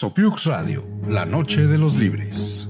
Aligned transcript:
Sopiux 0.00 0.44
Radio, 0.44 0.84
la 1.08 1.26
noche 1.26 1.66
de 1.66 1.76
los 1.76 1.96
libres. 1.96 2.68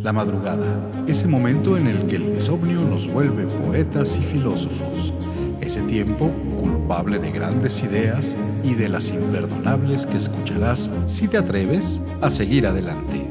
La 0.00 0.14
madrugada, 0.14 0.90
ese 1.06 1.28
momento 1.28 1.76
en 1.76 1.88
el 1.88 2.06
que 2.06 2.16
el 2.16 2.22
insomnio 2.22 2.80
nos 2.80 3.06
vuelve 3.06 3.44
poetas 3.44 4.16
y 4.16 4.22
filósofos. 4.22 5.12
Ese 5.60 5.82
tiempo 5.82 6.30
culpable 6.58 7.18
de 7.18 7.30
grandes 7.32 7.82
ideas 7.82 8.34
y 8.64 8.72
de 8.72 8.88
las 8.88 9.10
imperdonables 9.10 10.06
que 10.06 10.16
escucharás 10.16 10.88
si 11.04 11.28
te 11.28 11.36
atreves 11.36 12.00
a 12.22 12.30
seguir 12.30 12.66
adelante. 12.66 13.28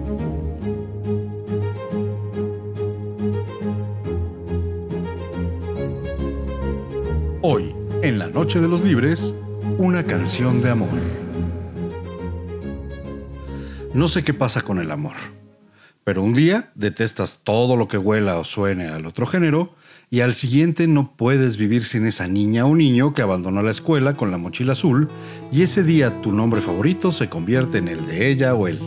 Hoy, 7.42 7.74
en 8.04 8.20
la 8.20 8.28
Noche 8.28 8.60
de 8.60 8.68
los 8.68 8.84
Libres, 8.84 9.34
una 9.80 10.04
canción 10.04 10.62
de 10.62 10.70
amor. 10.70 11.25
No 13.96 14.10
sé 14.10 14.26
qué 14.26 14.34
pasa 14.34 14.62
con 14.62 14.80
el 14.80 14.92
amor, 14.92 15.16
pero 16.04 16.22
un 16.22 16.34
día 16.34 16.70
detestas 16.76 17.44
todo 17.46 17.78
lo 17.78 17.88
que 17.88 17.98
huela 17.98 18.38
o 18.38 18.44
suene 18.44 18.90
al 18.90 19.06
otro 19.06 19.26
género 19.26 19.74
y 20.10 20.20
al 20.20 20.34
siguiente 20.34 20.86
no 20.86 21.14
puedes 21.16 21.56
vivir 21.56 21.86
sin 21.86 22.06
esa 22.06 22.28
niña 22.28 22.66
o 22.66 22.76
niño 22.76 23.14
que 23.14 23.22
abandonó 23.22 23.64
la 23.64 23.72
escuela 23.72 24.12
con 24.12 24.32
la 24.32 24.38
mochila 24.38 24.74
azul 24.74 25.08
y 25.50 25.62
ese 25.62 25.86
día 25.86 26.22
tu 26.22 26.34
nombre 26.34 26.60
favorito 26.60 27.14
se 27.14 27.30
convierte 27.30 27.78
en 27.78 27.88
el 27.88 28.06
de 28.06 28.30
ella 28.30 28.54
o 28.54 28.68
él, 28.68 28.80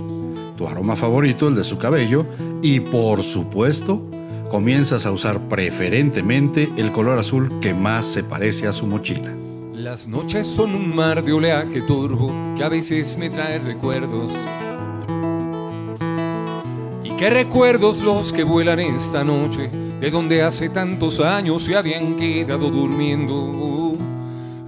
tu 0.59 0.69
aroma 0.69 0.95
favorito 0.95 1.49
el 1.49 1.55
de 1.55 1.65
su 1.65 1.79
cabello 1.79 2.27
y 2.61 2.81
por 2.81 3.23
supuesto 3.23 4.11
comienzas 4.51 5.07
a 5.07 5.11
usar 5.11 5.41
preferentemente 5.49 6.69
el 6.77 6.93
color 6.93 7.19
azul 7.19 7.49
que 7.63 7.73
más 7.73 8.05
se 8.05 8.25
parece 8.25 8.67
a 8.67 8.75
su 8.75 8.87
mochila. 8.87 9.35
Las 9.73 10.07
noches 10.07 10.47
son 10.47 10.75
un 10.75 10.95
mar 10.95 11.25
de 11.25 11.33
oleaje 11.33 11.81
turbo 11.81 12.31
que 12.59 12.63
a 12.63 12.69
veces 12.69 13.17
me 13.17 13.31
trae 13.31 13.59
recuerdos 13.59 14.35
Qué 17.19 17.31
recuerdos 17.31 17.99
los 17.99 18.33
que 18.33 18.45
vuelan 18.45 18.79
esta 18.79 19.25
noche, 19.25 19.69
de 20.01 20.09
donde 20.09 20.43
hace 20.43 20.69
tantos 20.69 21.19
años 21.19 21.65
se 21.65 21.77
habían 21.77 22.15
quedado 22.15 22.71
durmiendo. 22.71 23.97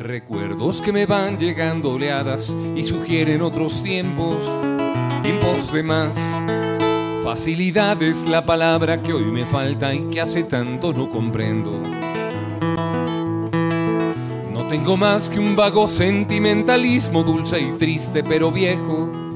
Recuerdos 0.00 0.80
que 0.80 0.90
me 0.90 1.06
van 1.06 1.38
llegando 1.38 1.92
oleadas 1.92 2.52
y 2.74 2.82
sugieren 2.82 3.42
otros 3.42 3.84
tiempos, 3.84 4.34
tiempos 5.22 5.72
de 5.72 5.82
más. 5.84 6.18
Facilidad 7.22 8.02
es 8.02 8.28
la 8.28 8.44
palabra 8.44 9.00
que 9.00 9.12
hoy 9.12 9.30
me 9.30 9.46
falta 9.46 9.94
y 9.94 10.08
que 10.08 10.20
hace 10.20 10.42
tanto 10.42 10.92
no 10.92 11.08
comprendo. 11.08 11.80
No 14.52 14.66
tengo 14.68 14.96
más 14.96 15.30
que 15.30 15.38
un 15.38 15.54
vago 15.54 15.86
sentimentalismo 15.86 17.22
dulce 17.22 17.60
y 17.60 17.78
triste 17.78 18.24
pero 18.24 18.50
viejo 18.50 19.29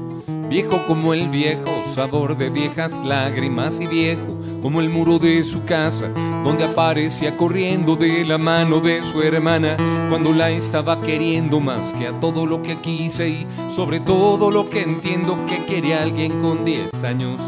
Viejo 0.49 0.85
como 0.87 1.13
el 1.13 1.29
viejo 1.29 1.83
sabor 1.83 2.37
de 2.37 2.49
viejas 2.49 3.03
lágrimas 3.03 3.79
y 3.79 3.87
viejo 3.87 4.37
como 4.61 4.79
el 4.79 4.89
muro 4.89 5.19
de 5.19 5.43
su 5.43 5.63
casa 5.65 6.09
donde 6.43 6.63
aparecía 6.63 7.35
corriendo 7.35 7.95
de 7.95 8.23
la 8.23 8.37
mano 8.37 8.79
de 8.79 9.01
su 9.01 9.23
hermana 9.23 9.75
cuando 10.09 10.31
la 10.31 10.51
estaba 10.51 11.01
queriendo 11.01 11.59
más 11.59 11.93
que 11.93 12.07
a 12.07 12.19
todo 12.19 12.45
lo 12.45 12.61
que 12.61 12.77
quise 12.77 13.27
y 13.29 13.47
sobre 13.67 13.99
todo 13.99 14.51
lo 14.51 14.69
que 14.69 14.81
entiendo 14.81 15.43
que 15.47 15.57
quiere 15.65 15.95
alguien 15.95 16.39
con 16.39 16.63
10 16.63 17.03
años. 17.03 17.41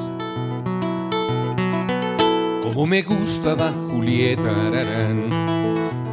Como 2.63 2.87
me 2.87 3.03
gustaba 3.03 3.71
Julieta 3.91 4.49
Ararán. 4.49 5.29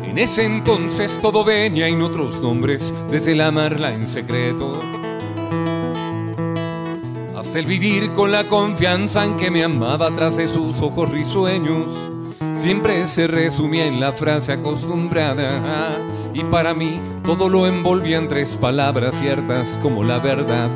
En 0.04 0.18
ese 0.18 0.44
entonces 0.44 1.18
todo 1.20 1.44
venía 1.44 1.88
en 1.88 2.02
otros 2.02 2.40
nombres, 2.42 2.92
desde 3.10 3.32
el 3.32 3.40
amarla 3.40 3.92
en 3.94 4.06
secreto 4.06 4.72
el 7.54 7.66
vivir 7.66 8.10
con 8.12 8.32
la 8.32 8.44
confianza 8.44 9.24
en 9.24 9.36
que 9.36 9.50
me 9.50 9.62
amaba 9.62 10.10
tras 10.14 10.36
de 10.36 10.48
sus 10.48 10.82
ojos 10.82 11.10
risueños. 11.10 11.90
Siempre 12.54 13.06
se 13.06 13.26
resumía 13.26 13.86
en 13.86 14.00
la 14.00 14.12
frase 14.12 14.52
acostumbrada 14.52 15.96
y 16.32 16.42
para 16.44 16.74
mí 16.74 16.98
todo 17.24 17.48
lo 17.48 17.66
envolvía 17.66 18.18
en 18.18 18.28
tres 18.28 18.56
palabras 18.56 19.14
ciertas 19.18 19.78
como 19.82 20.02
la 20.02 20.18
verdad. 20.18 20.70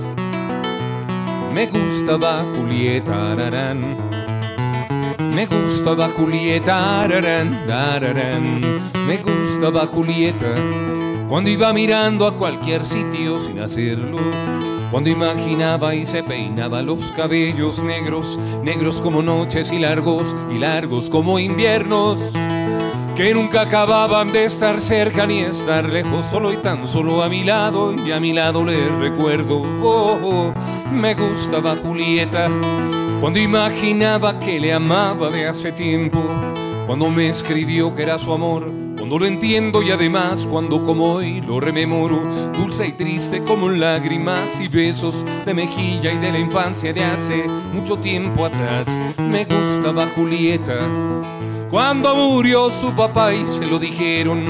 Me 1.54 1.66
gustaba 1.66 2.44
Julieta 2.54 3.32
Ararán. 3.32 3.96
Me 5.34 5.46
gustaba 5.46 6.08
Julieta 6.08 7.02
Ararán, 7.02 7.70
ararán. 7.70 8.60
Me 9.06 9.16
gustaba 9.16 9.86
Julieta 9.86 10.54
cuando 11.28 11.50
iba 11.50 11.72
mirando 11.72 12.26
a 12.26 12.36
cualquier 12.36 12.86
sitio 12.86 13.38
sin 13.38 13.58
hacerlo 13.58 14.18
cuando 14.90 15.10
imaginaba 15.10 15.94
y 15.94 16.06
se 16.06 16.22
peinaba 16.22 16.82
los 16.82 17.12
cabellos 17.12 17.82
negros, 17.82 18.38
negros 18.62 19.00
como 19.00 19.22
noches 19.22 19.70
y 19.70 19.78
largos, 19.78 20.34
y 20.50 20.58
largos 20.58 21.10
como 21.10 21.38
inviernos, 21.38 22.32
que 23.14 23.34
nunca 23.34 23.62
acababan 23.62 24.32
de 24.32 24.44
estar 24.44 24.80
cerca 24.80 25.26
ni 25.26 25.40
estar 25.40 25.88
lejos, 25.88 26.24
solo 26.30 26.52
y 26.52 26.56
tan 26.56 26.86
solo 26.88 27.22
a 27.22 27.28
mi 27.28 27.44
lado, 27.44 27.94
y 27.94 28.12
a 28.12 28.20
mi 28.20 28.32
lado 28.32 28.64
le 28.64 28.88
recuerdo, 28.98 29.62
oh, 29.82 30.18
oh 30.22 30.54
me 30.90 31.14
gustaba 31.14 31.76
Julieta, 31.76 32.48
cuando 33.20 33.40
imaginaba 33.40 34.40
que 34.40 34.58
le 34.58 34.72
amaba 34.72 35.28
de 35.28 35.46
hace 35.46 35.72
tiempo, 35.72 36.22
cuando 36.86 37.10
me 37.10 37.28
escribió 37.28 37.94
que 37.94 38.04
era 38.04 38.18
su 38.18 38.32
amor 38.32 38.87
cuando 39.08 39.24
lo 39.24 39.32
entiendo 39.32 39.82
y 39.82 39.90
además 39.90 40.46
cuando 40.46 40.84
como 40.84 41.14
hoy 41.14 41.40
lo 41.40 41.60
rememoro, 41.60 42.22
dulce 42.52 42.88
y 42.88 42.92
triste 42.92 43.42
como 43.42 43.70
lágrimas 43.70 44.60
y 44.60 44.68
besos 44.68 45.24
de 45.46 45.54
mejilla 45.54 46.12
y 46.12 46.18
de 46.18 46.30
la 46.30 46.38
infancia 46.38 46.92
de 46.92 47.04
hace 47.04 47.48
mucho 47.72 47.96
tiempo 47.96 48.44
atrás, 48.44 48.86
me 49.16 49.46
gustaba 49.46 50.08
Julieta. 50.14 50.76
Cuando 51.70 52.14
murió 52.16 52.68
su 52.68 52.92
papá 52.92 53.32
y 53.32 53.46
se 53.46 53.64
lo 53.64 53.78
dijeron, 53.78 54.44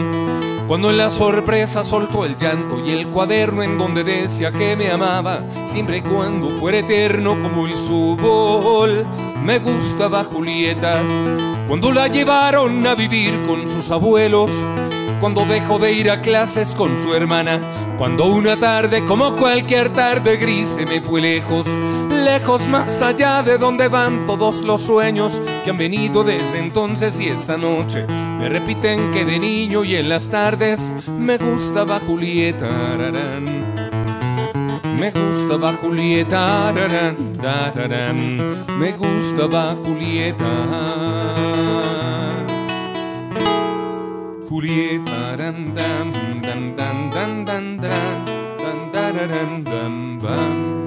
cuando 0.66 0.90
en 0.90 0.96
la 0.96 1.10
sorpresa 1.10 1.84
soltó 1.84 2.24
el 2.24 2.36
llanto 2.36 2.84
y 2.84 2.90
el 2.90 3.06
cuaderno 3.06 3.62
en 3.62 3.78
donde 3.78 4.02
decía 4.02 4.50
que 4.50 4.74
me 4.74 4.90
amaba, 4.90 5.40
siempre 5.66 5.98
y 5.98 6.02
cuando 6.02 6.50
fuera 6.50 6.78
eterno 6.78 7.40
como 7.40 7.68
el 7.68 7.76
subol, 7.76 9.06
me 9.44 9.58
gustaba 9.58 10.24
Julieta 10.24 11.02
cuando 11.68 11.92
la 11.92 12.08
llevaron 12.08 12.86
a 12.86 12.94
vivir 12.94 13.42
con 13.46 13.68
sus 13.68 13.90
abuelos, 13.90 14.50
cuando 15.20 15.44
dejó 15.44 15.78
de 15.78 15.92
ir 15.92 16.10
a 16.10 16.22
clases 16.22 16.74
con 16.74 16.98
su 16.98 17.14
hermana, 17.14 17.60
cuando 17.98 18.24
una 18.24 18.56
tarde 18.56 19.04
como 19.04 19.36
cualquier 19.36 19.92
tarde 19.92 20.36
gris 20.38 20.70
se 20.70 20.86
me 20.86 21.02
fue 21.02 21.20
lejos, 21.20 21.68
lejos 22.24 22.66
más 22.68 23.02
allá 23.02 23.42
de 23.42 23.58
donde 23.58 23.88
van 23.88 24.26
todos 24.26 24.62
los 24.62 24.80
sueños 24.80 25.42
que 25.62 25.70
han 25.70 25.78
venido 25.78 26.24
desde 26.24 26.58
entonces 26.58 27.20
y 27.20 27.28
esta 27.28 27.58
noche 27.58 28.06
me 28.38 28.48
repiten 28.48 29.10
que 29.12 29.24
de 29.26 29.38
niño 29.38 29.84
y 29.84 29.96
en 29.96 30.08
las 30.08 30.30
tardes 30.30 30.94
me 31.18 31.36
gustaba 31.36 32.00
Julieta. 32.00 32.68
Me 34.98 35.12
gustaba 35.12 35.72
Julieta, 35.80 36.72
me 38.78 38.92
gustaba 38.92 39.76
Julieta. 39.84 40.54
Julieta, 44.50 45.36
dan, 45.36 45.72
dan, 45.72 46.12
dan, 46.42 46.76
dan, 46.76 47.10
dan, 47.10 47.46
dan, 47.46 47.76
dan, 47.78 48.22
dan, 48.92 49.64
dan, 49.64 50.18
dan, 50.20 50.78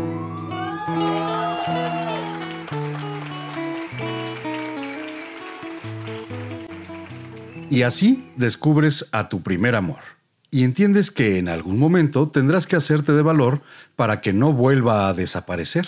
Y 7.70 7.84
así 7.84 8.30
descubres 8.36 9.08
a 9.14 9.30
tu 9.30 9.40
primer 9.40 9.76
amor 9.76 10.21
y 10.52 10.66
entiendes 10.66 11.10
que 11.10 11.40
en 11.40 11.48
algún 11.48 11.80
momento 11.80 12.30
tendrás 12.30 12.68
que 12.68 12.76
hacerte 12.76 13.14
de 13.14 13.22
valor 13.22 13.62
para 13.96 14.20
que 14.20 14.34
no 14.34 14.52
vuelva 14.52 15.08
a 15.08 15.14
desaparecer. 15.14 15.88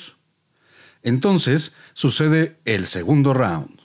Entonces 1.03 1.75
sucede 1.93 2.55
el 2.63 2.87
segundo 2.87 3.33
round. 3.33 3.81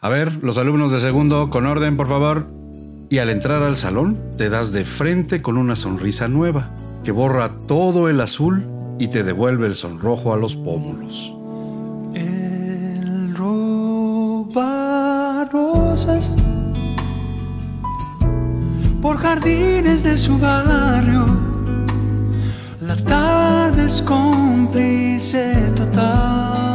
A 0.00 0.08
ver, 0.08 0.42
los 0.42 0.58
alumnos 0.58 0.90
de 0.90 0.98
segundo, 0.98 1.50
con 1.50 1.66
orden, 1.66 1.96
por 1.96 2.08
favor. 2.08 2.48
Y 3.08 3.18
al 3.18 3.30
entrar 3.30 3.62
al 3.62 3.76
salón, 3.76 4.18
te 4.36 4.48
das 4.48 4.72
de 4.72 4.84
frente 4.84 5.40
con 5.40 5.56
una 5.56 5.76
sonrisa 5.76 6.26
nueva, 6.26 6.76
que 7.04 7.12
borra 7.12 7.56
todo 7.56 8.08
el 8.08 8.20
azul 8.20 8.66
y 8.98 9.06
te 9.08 9.22
devuelve 9.22 9.68
el 9.68 9.76
sonrojo 9.76 10.34
a 10.34 10.36
los 10.36 10.56
pómulos. 10.56 11.32
El 12.12 13.36
roba 13.36 15.48
por 19.00 19.18
jardines 19.18 20.02
de 20.02 20.16
su 20.16 20.38
barrio. 20.38 21.26
La 22.80 22.96
tarde 22.96 23.86
es 23.86 24.02
cómplice 24.02 25.54
total. 25.74 26.66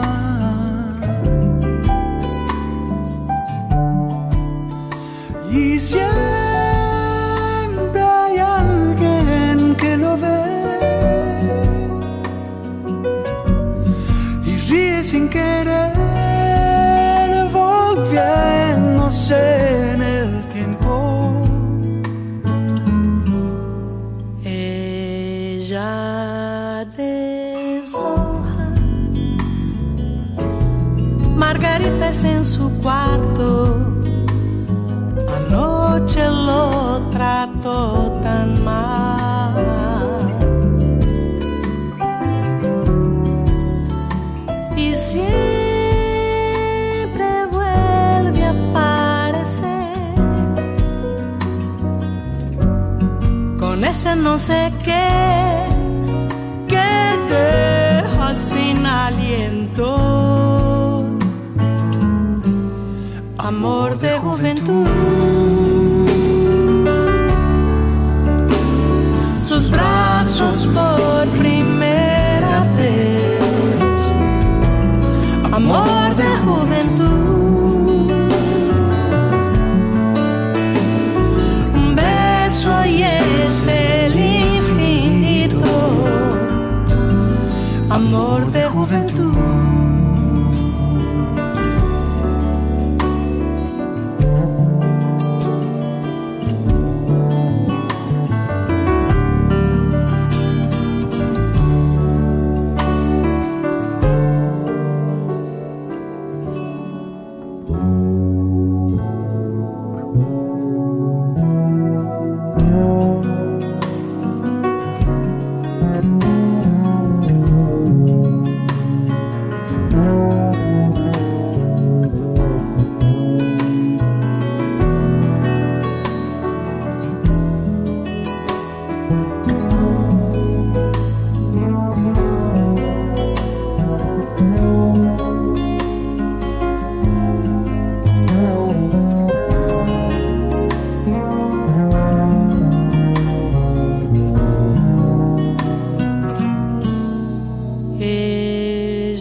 Y 5.52 5.80
en 32.24 32.46
su 32.46 32.70
cuarto. 32.82 33.76
Anoche 35.38 36.24
lo 36.28 37.00
trató 37.12 38.20
tan 38.22 38.64
mal. 38.64 39.66
Y 44.76 44.94
siempre 44.96 45.26
vuelve 47.52 48.44
a 48.44 48.54
aparecer 48.70 49.94
con 53.60 53.84
ese 53.84 54.16
no 54.16 54.38
sé 54.38 54.72
qué 54.84 55.08
que 56.68 57.18
te 57.30 57.71
amor 63.52 63.98
de 63.98 64.18
juventud. 64.18 64.51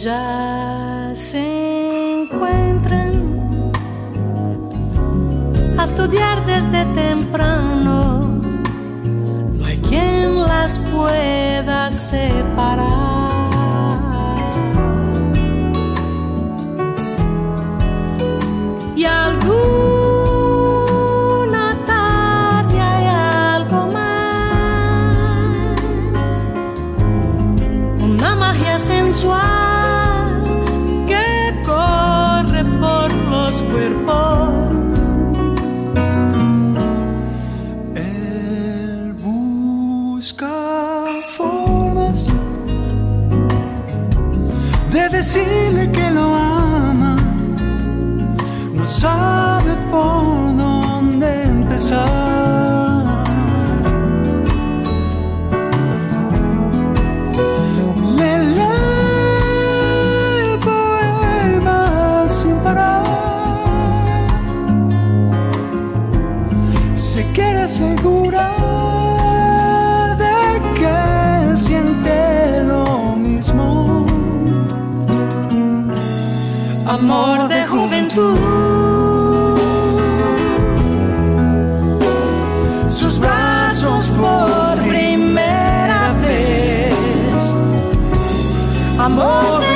ya 0.03 1.13
se 1.15 2.23
encuentran 2.23 3.13
a 5.79 5.85
estudiar 5.85 6.47
desde 6.47 6.87
temprano. 6.95 8.41
No 9.59 9.65
hay 9.67 9.77
quien 9.79 10.43
las 10.43 10.79
pueda 10.79 11.91
separar. 11.91 13.00
sus 82.91 83.19
brazos 83.19 84.11
por 84.11 84.89
primera 84.89 86.13
vez. 86.21 86.95
Amor. 88.99 89.70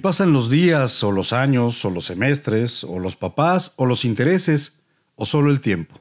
pasan 0.00 0.32
los 0.32 0.50
días 0.50 1.02
o 1.04 1.12
los 1.12 1.32
años 1.32 1.84
o 1.84 1.90
los 1.90 2.06
semestres 2.06 2.84
o 2.84 2.98
los 2.98 3.16
papás 3.16 3.74
o 3.76 3.86
los 3.86 4.04
intereses 4.04 4.82
o 5.14 5.24
solo 5.24 5.50
el 5.50 5.60
tiempo. 5.60 5.94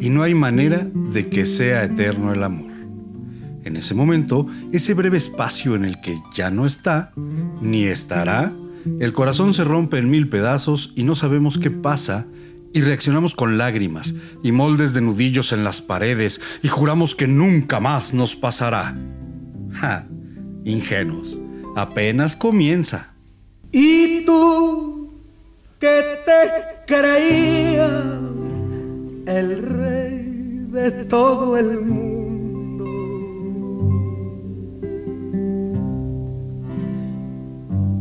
Y 0.00 0.10
no 0.10 0.22
hay 0.22 0.34
manera 0.34 0.86
de 0.92 1.28
que 1.28 1.46
sea 1.46 1.84
eterno 1.84 2.32
el 2.32 2.42
amor. 2.42 2.72
En 3.64 3.76
ese 3.76 3.94
momento, 3.94 4.46
ese 4.72 4.94
breve 4.94 5.16
espacio 5.16 5.74
en 5.74 5.84
el 5.84 6.00
que 6.00 6.18
ya 6.34 6.50
no 6.50 6.66
está, 6.66 7.12
ni 7.60 7.84
estará, 7.84 8.52
el 9.00 9.12
corazón 9.12 9.54
se 9.54 9.64
rompe 9.64 9.98
en 9.98 10.10
mil 10.10 10.28
pedazos 10.28 10.92
y 10.94 11.02
no 11.02 11.14
sabemos 11.14 11.58
qué 11.58 11.70
pasa 11.70 12.26
y 12.72 12.82
reaccionamos 12.82 13.34
con 13.34 13.58
lágrimas 13.58 14.14
y 14.42 14.52
moldes 14.52 14.94
de 14.94 15.00
nudillos 15.00 15.52
en 15.52 15.64
las 15.64 15.80
paredes 15.80 16.40
y 16.62 16.68
juramos 16.68 17.14
que 17.14 17.26
nunca 17.26 17.80
más 17.80 18.14
nos 18.14 18.36
pasará. 18.36 18.94
Ja, 19.72 20.06
ingenuos. 20.64 21.38
Apenas 21.76 22.34
comienza. 22.34 23.12
Y 23.70 24.24
tú 24.24 25.10
que 25.78 26.02
te 26.24 26.86
creías 26.86 27.92
el 29.26 29.62
rey 29.62 30.68
de 30.70 30.90
todo 31.04 31.54
el 31.58 31.82
mundo. 31.82 32.86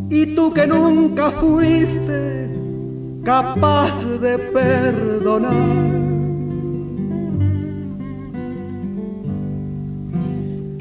Y 0.09 0.25
tú 0.35 0.53
que 0.53 0.65
nunca 0.65 1.31
fuiste 1.31 2.49
capaz 3.25 3.93
de 4.21 4.37
perdonar. 4.37 6.04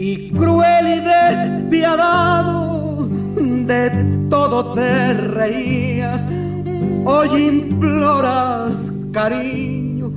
Y 0.07 0.29
cruel 0.33 0.87
y 0.87 1.01
despiadado 1.01 3.09
de 3.39 3.91
todo 4.29 4.75
te 4.75 5.15
reías, 5.15 6.29
hoy 7.07 7.47
imploras 7.47 8.93
cariño, 9.13 10.13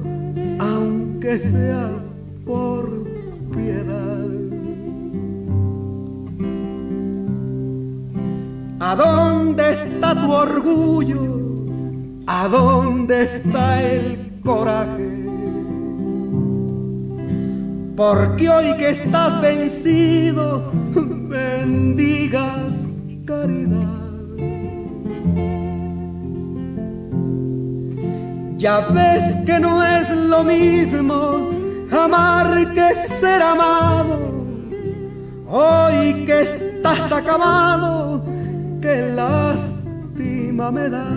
aunque 0.59 1.39
sea 1.39 1.89
por 2.45 3.07
piedad. 3.55 4.27
¿A 8.81 8.93
dónde 8.93 9.71
está 9.71 10.21
tu 10.21 10.33
orgullo? 10.33 11.21
¿A 12.27 12.49
dónde 12.49 13.23
está 13.23 13.81
el 13.81 14.41
coraje? 14.43 15.26
Porque 17.97 18.47
hoy 18.47 18.77
que 18.77 18.91
estás 18.91 19.41
vencido, 19.41 20.71
bendigas 20.93 22.75
caridad. 23.25 23.97
Ya 28.57 28.81
ves 28.81 29.45
que 29.47 29.59
no 29.59 29.83
es 29.83 30.11
lo 30.11 30.43
mismo 30.43 31.49
amar 31.91 32.71
que 32.75 32.93
ser 33.19 33.41
amado. 33.41 34.19
Hoy 35.49 36.23
que 36.27 36.41
estás 36.41 37.11
acabado, 37.11 38.23
que 38.79 39.11
lástima 39.15 40.71
me 40.71 40.87
da. 40.87 41.09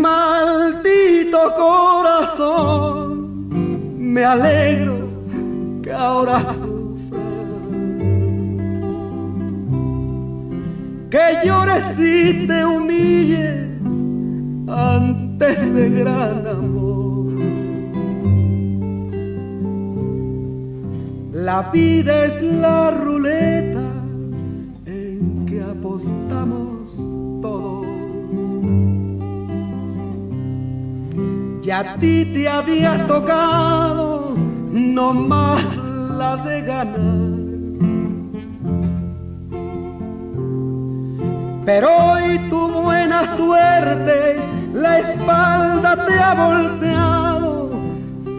Maldito 0.00 1.40
corazón, 1.54 1.85
me 3.98 4.24
alegro 4.24 4.96
que 5.82 5.92
ahora 5.92 6.40
sufra. 6.40 7.20
Que 11.10 11.46
llores 11.46 11.98
y 11.98 12.46
te 12.46 12.64
humilles 12.64 13.66
ante 14.68 15.52
ese 15.52 15.90
gran 15.90 16.46
amor. 16.46 17.26
La 21.32 21.70
vida 21.70 22.24
es 22.24 22.42
la 22.42 22.90
ruleta 22.90 23.84
en 24.86 25.46
que 25.46 25.62
apostamos 25.62 26.96
todos. 27.40 27.85
Y 31.66 31.70
a 31.72 31.96
ti 31.96 32.24
te 32.32 32.48
había 32.48 33.08
tocado 33.08 34.36
no 34.70 35.12
más 35.12 35.64
la 36.16 36.36
de 36.36 36.62
ganar. 36.62 37.26
Pero 41.64 41.88
hoy 41.88 42.38
tu 42.48 42.68
buena 42.68 43.26
suerte 43.36 44.36
la 44.74 45.00
espalda 45.00 46.06
te 46.06 46.14
ha 46.16 46.34
volteado, 46.34 47.70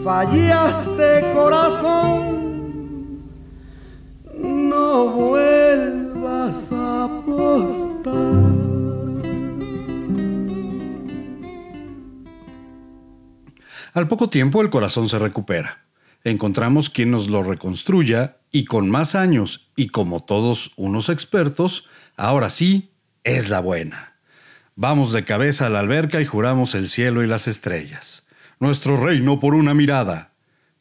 fallaste 0.05 1.33
corazón, 1.33 3.19
no 4.41 5.07
vuelvas 5.09 6.71
a 6.71 7.03
apostar. 7.03 8.46
Al 13.97 14.07
poco 14.07 14.29
tiempo 14.29 14.61
el 14.61 14.69
corazón 14.69 15.09
se 15.09 15.17
recupera. 15.17 15.87
Encontramos 16.23 16.91
quien 16.91 17.09
nos 17.09 17.29
lo 17.29 17.41
reconstruya 17.41 18.37
y 18.51 18.65
con 18.65 18.91
más 18.91 19.15
años 19.15 19.71
y 19.75 19.87
como 19.87 20.23
todos 20.23 20.71
unos 20.75 21.09
expertos, 21.09 21.89
ahora 22.15 22.51
sí, 22.51 22.91
es 23.23 23.49
la 23.49 23.59
buena. 23.59 24.13
Vamos 24.75 25.13
de 25.13 25.25
cabeza 25.25 25.65
a 25.65 25.69
la 25.69 25.79
alberca 25.79 26.21
y 26.21 26.27
juramos 26.27 26.75
el 26.75 26.87
cielo 26.87 27.23
y 27.23 27.27
las 27.27 27.47
estrellas. 27.47 28.27
Nuestro 28.59 29.03
reino 29.03 29.39
por 29.39 29.55
una 29.55 29.73
mirada. 29.73 30.33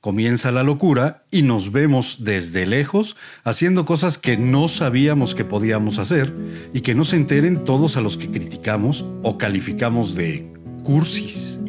Comienza 0.03 0.53
la 0.53 0.63
locura 0.63 1.25
y 1.31 1.41
nos 1.41 1.73
vemos 1.73 2.19
desde 2.21 2.67
lejos 2.67 3.17
haciendo 3.45 3.87
cosas 3.87 4.19
que 4.19 4.37
no 4.37 4.69
sabíamos 4.69 5.35
que 5.35 5.47
podíamos 5.47 5.97
hacer 5.99 6.35
y 6.75 6.83
que 6.83 6.95
no 6.95 7.07
se 7.07 7.17
enteren 7.17 7.65
todos 7.65 7.97
a 7.97 8.03
los 8.03 8.19
que 8.19 8.31
criticamos 8.31 9.07
o 9.23 9.39
calificamos 9.39 10.15
de 10.15 10.53
cursis 10.85 11.61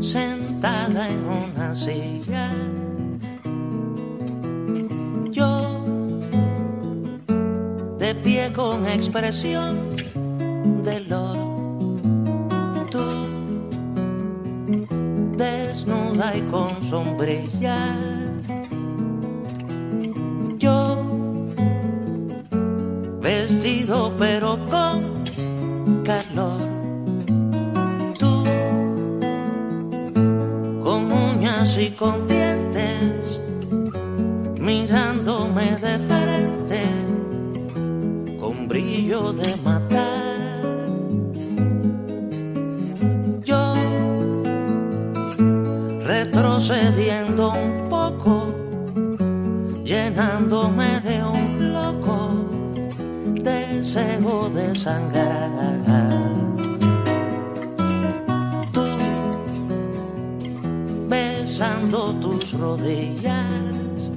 sentada 0.00 1.08
en 1.08 1.24
una 1.24 1.74
silla. 1.74 2.50
Yo, 5.30 5.84
de 7.98 8.14
pie 8.14 8.52
con 8.52 8.86
expresión 8.86 9.76
de 10.84 11.00
loro. 11.00 11.96
Tú, 12.90 13.06
desnuda 15.36 16.36
y 16.36 16.40
con 16.42 16.82
sombrilla. 16.82 17.96
Yo, 20.58 21.02
vestido 23.20 24.12
pero 24.18 24.58
con 24.70 25.24
calor 26.04 26.47
y 31.66 31.90
con 31.90 32.28
dientes, 32.28 33.40
mirándome 34.60 35.64
de 35.82 35.98
frente, 35.98 36.80
con 38.38 38.68
brillo 38.68 39.32
de 39.32 39.56
matar. 39.56 40.68
Yo, 43.44 43.74
retrocediendo 46.06 47.50
un 47.50 47.88
poco, 47.88 48.54
llenándome 49.84 51.00
de 51.00 51.24
un 51.24 51.72
loco 51.72 52.30
deseo 53.42 54.48
de 54.50 54.76
sangrar. 54.76 55.87
Tus 62.20 62.52
rodillas. 62.52 64.12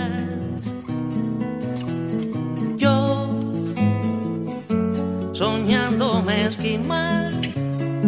Yo, 2.76 3.28
soñándome 5.30 6.46
esquimal 6.46 7.40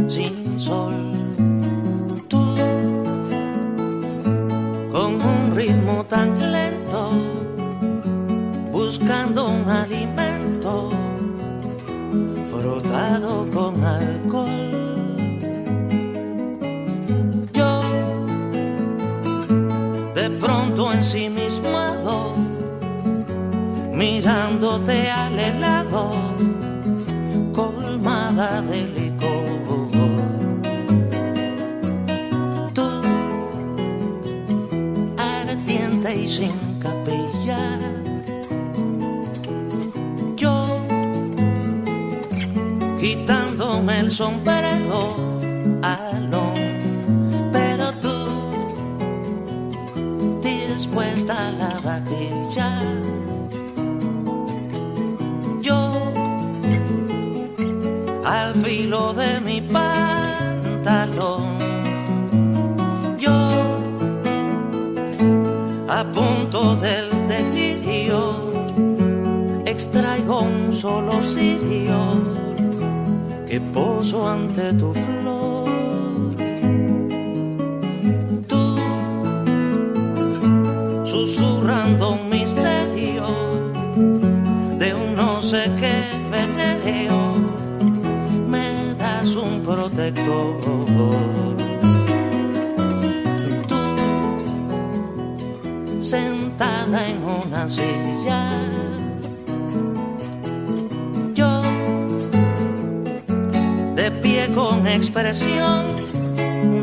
sin 0.08 0.58
sol. 0.58 1.23
tan 6.14 6.52
lento, 6.52 7.10
buscando 8.70 9.48
un 9.48 9.68
alimento 9.68 10.90
frotado 12.50 13.30
con 13.52 13.72
alcohol. 13.84 14.64
Yo, 17.52 17.72
de 20.14 20.30
pronto 20.42 20.92
ensimismado, 20.92 22.34
mirándote 23.92 25.10
al 25.10 25.36
helado 25.36 26.12
el 44.14 44.18
sombrero, 44.18 45.16
alón, 45.82 46.54
pero 47.52 47.90
tú, 48.00 48.14
dispuesta 50.40 51.34
a 51.48 51.50
la 51.50 51.80
vajilla. 51.82 52.70
Yo, 55.62 55.92
al 58.24 58.54
filo 58.54 59.14
de 59.14 59.40
mi 59.40 59.60
pantalón, 59.60 61.42
yo, 63.18 63.32
a 65.88 66.04
punto 66.04 66.76
del 66.76 67.10
delirio, 67.26 68.20
extraigo 69.66 70.42
un 70.42 70.72
solo 70.72 71.20
cirio 71.22 72.44
que 73.54 73.60
poso 73.60 74.28
ante 74.28 74.72
tu 74.72 74.92
flor. 74.92 75.70
Tú, 78.48 78.64
susurrando 81.04 82.14
un 82.14 82.30
misterio 82.30 83.26
de 84.80 84.94
un 84.94 85.14
no 85.14 85.40
sé 85.40 85.70
qué 85.78 85.94
venéreo, 86.32 87.20
me 88.48 88.94
das 88.98 89.36
un 89.36 89.60
protector. 89.60 90.56
Tú, 93.68 93.80
sentada 96.00 97.08
en 97.08 97.18
una 97.22 97.68
silla, 97.68 98.40
con 104.54 104.86
expresión 104.86 105.84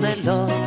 de 0.02 0.16
lo, 0.24 0.61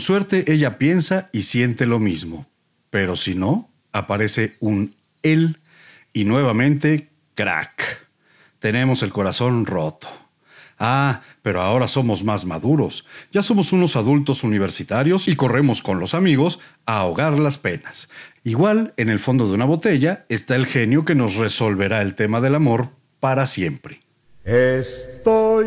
Suerte 0.00 0.52
ella 0.52 0.78
piensa 0.78 1.30
y 1.32 1.42
siente 1.42 1.86
lo 1.86 1.98
mismo. 1.98 2.46
Pero 2.90 3.16
si 3.16 3.34
no, 3.34 3.70
aparece 3.92 4.56
un 4.60 4.94
él 5.22 5.58
y 6.12 6.24
nuevamente 6.24 7.08
crack. 7.34 8.08
Tenemos 8.58 9.02
el 9.02 9.12
corazón 9.12 9.66
roto. 9.66 10.08
Ah, 10.82 11.20
pero 11.42 11.60
ahora 11.60 11.86
somos 11.86 12.24
más 12.24 12.46
maduros. 12.46 13.06
Ya 13.30 13.42
somos 13.42 13.72
unos 13.72 13.96
adultos 13.96 14.44
universitarios 14.44 15.28
y 15.28 15.36
corremos 15.36 15.82
con 15.82 16.00
los 16.00 16.14
amigos 16.14 16.58
a 16.86 17.00
ahogar 17.00 17.38
las 17.38 17.58
penas. 17.58 18.08
Igual, 18.44 18.94
en 18.96 19.10
el 19.10 19.18
fondo 19.18 19.46
de 19.46 19.54
una 19.54 19.66
botella 19.66 20.24
está 20.30 20.56
el 20.56 20.64
genio 20.64 21.04
que 21.04 21.14
nos 21.14 21.36
resolverá 21.36 22.00
el 22.00 22.14
tema 22.14 22.40
del 22.40 22.54
amor 22.54 22.88
para 23.20 23.44
siempre. 23.44 24.00
Estoy 24.44 25.66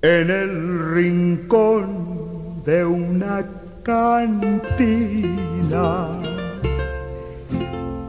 en 0.00 0.30
el 0.30 0.94
rincón 0.94 2.13
de 2.64 2.84
una 2.84 3.44
cantina, 3.82 4.08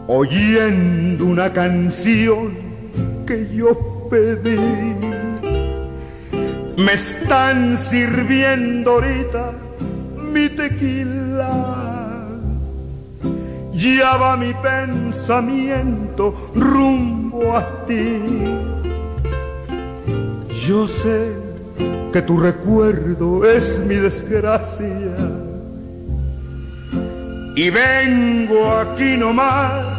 oyendo 0.08 1.26
una 1.26 1.52
canción 1.52 2.54
que 3.28 3.54
yo 3.54 4.08
pedí. 4.10 4.58
Me 6.78 6.94
están 6.94 7.78
sirviendo 7.78 8.91
ahorita 8.91 9.52
mi 10.32 10.48
tequila. 10.50 11.74
Ya 13.74 14.36
mi 14.38 14.54
pensamiento 14.54 16.52
rumbo 16.56 17.58
a 17.58 17.86
ti. 17.86 18.20
Yo 20.65 20.88
sé 20.88 21.44
que 21.77 22.21
tu 22.21 22.38
recuerdo 22.39 23.45
es 23.45 23.79
mi 23.79 23.95
desgracia. 23.95 25.15
Y 27.55 27.69
vengo 27.69 28.71
aquí 28.79 29.17
nomás 29.17 29.97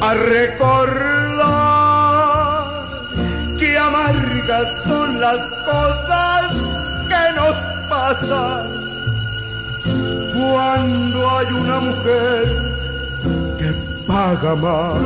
a 0.00 0.14
recordar 0.14 1.10
que 3.58 3.76
amargas 3.76 4.68
son 4.84 5.20
las 5.20 5.40
cosas 5.70 6.52
que 7.10 7.22
nos 7.36 7.56
pasan 7.90 8.66
cuando 10.34 11.30
hay 11.38 11.46
una 11.62 11.80
mujer 11.80 12.44
que 13.58 13.68
paga 14.06 14.54
más. 14.54 15.00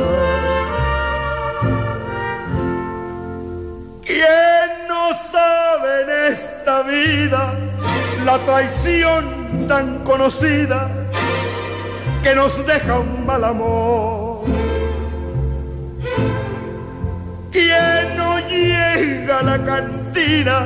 ¿Quién 4.05 4.74
no 4.95 5.13
sabe 5.31 5.89
en 6.03 6.09
esta 6.33 6.75
vida 6.83 7.41
la 8.23 8.37
traición 8.49 9.67
tan 9.67 9.87
conocida 10.09 10.79
que 12.23 12.33
nos 12.33 12.53
deja 12.65 12.99
un 12.99 13.25
mal 13.25 13.43
amor? 13.43 14.45
¿Quién 17.51 18.03
no 18.21 18.31
llega 18.53 19.39
a 19.39 19.43
la 19.51 19.57
cantina 19.71 20.57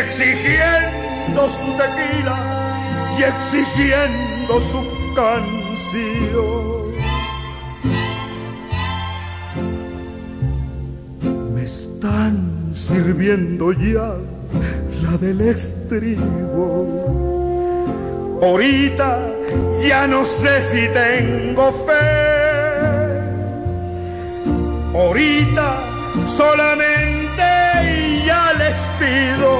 exigiendo 0.00 1.40
su 1.58 1.68
tequila 1.82 2.36
y 3.18 3.20
exigiendo 3.32 4.54
su 4.70 4.80
canción? 5.20 6.88
Me 11.54 11.62
están 11.64 12.57
sirviendo 12.86 13.72
ya 13.72 14.14
la 15.02 15.16
del 15.18 15.40
estribo. 15.40 17.08
Ahorita 18.42 19.18
ya 19.86 20.06
no 20.06 20.24
sé 20.24 20.54
si 20.70 20.88
tengo 20.88 21.72
fe. 21.86 22.18
Ahorita 24.94 25.68
solamente 26.36 27.48
ya 28.26 28.52
les 28.60 28.78
pido 29.00 29.52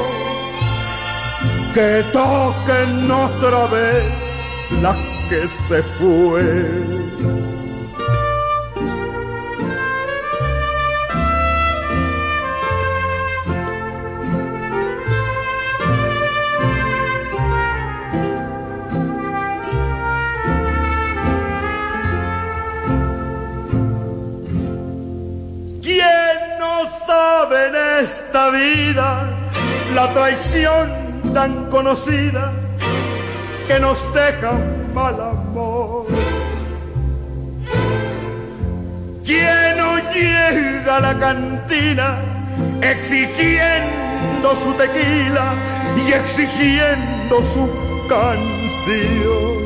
que 1.75 1.91
toquen 2.13 3.11
otra 3.11 3.67
vez 3.67 4.05
la 4.83 4.95
que 5.29 5.41
se 5.67 5.83
fue. 5.99 7.08
Esta 28.39 28.51
vida 28.51 29.25
la 29.95 30.13
traición 30.13 31.33
tan 31.35 31.71
conocida 31.71 32.53
que 33.67 33.81
nos 33.81 33.99
deja 34.15 34.53
un 34.53 34.95
mal 34.95 35.21
amor? 35.21 36.07
¿Quién 39.25 39.77
no 39.77 39.97
llega 40.13 40.97
a 40.97 41.01
la 41.01 41.19
cantina 41.19 42.19
exigiendo 42.81 44.49
su 44.63 44.73
tequila 44.75 45.55
y 45.97 46.13
exigiendo 46.13 47.37
su 47.53 47.69
canción. 48.09 49.59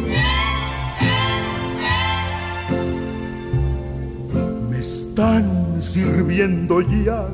Me 4.70 4.78
están 4.78 5.80
sirviendo 5.80 6.80
ya 6.80 7.26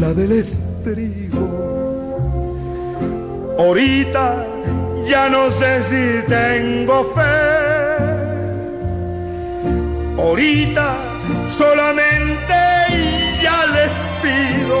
la 0.00 0.12
del 0.14 0.32
estribo. 0.32 1.46
Ahorita 3.58 4.46
ya 5.06 5.28
no 5.28 5.50
sé 5.50 5.82
si 5.90 6.28
tengo 6.28 7.04
fe. 7.14 7.68
Ahorita 10.18 10.96
solamente 11.48 12.58
ya 13.42 13.66
les 13.76 13.96
pido 14.22 14.80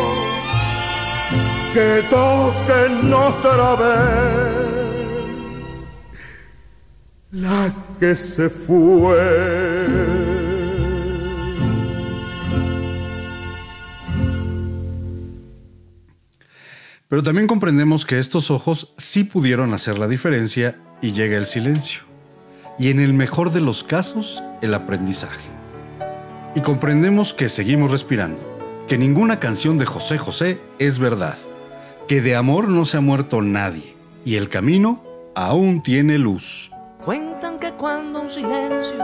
que 1.74 2.02
toquen 2.10 3.12
otra 3.14 3.74
vez 3.76 4.68
la 7.32 7.72
que 8.00 8.14
se 8.14 8.48
fue. 8.48 10.17
Pero 17.08 17.22
también 17.22 17.46
comprendemos 17.46 18.04
que 18.04 18.18
estos 18.18 18.50
ojos 18.50 18.92
sí 18.98 19.24
pudieron 19.24 19.72
hacer 19.72 19.98
la 19.98 20.08
diferencia 20.08 20.78
y 21.00 21.12
llega 21.12 21.38
el 21.38 21.46
silencio. 21.46 22.02
Y 22.78 22.90
en 22.90 23.00
el 23.00 23.14
mejor 23.14 23.50
de 23.50 23.62
los 23.62 23.82
casos, 23.82 24.42
el 24.60 24.74
aprendizaje. 24.74 25.44
Y 26.54 26.60
comprendemos 26.60 27.32
que 27.32 27.48
seguimos 27.48 27.92
respirando, 27.92 28.38
que 28.86 28.98
ninguna 28.98 29.40
canción 29.40 29.78
de 29.78 29.86
José 29.86 30.18
José 30.18 30.60
es 30.78 30.98
verdad, 30.98 31.38
que 32.08 32.20
de 32.20 32.36
amor 32.36 32.68
no 32.68 32.84
se 32.84 32.98
ha 32.98 33.00
muerto 33.00 33.40
nadie 33.40 33.96
y 34.24 34.36
el 34.36 34.50
camino 34.50 35.02
aún 35.34 35.82
tiene 35.82 36.18
luz. 36.18 36.70
Cuentan 37.02 37.58
que 37.58 37.70
cuando 37.72 38.20
un 38.20 38.28
silencio 38.28 39.02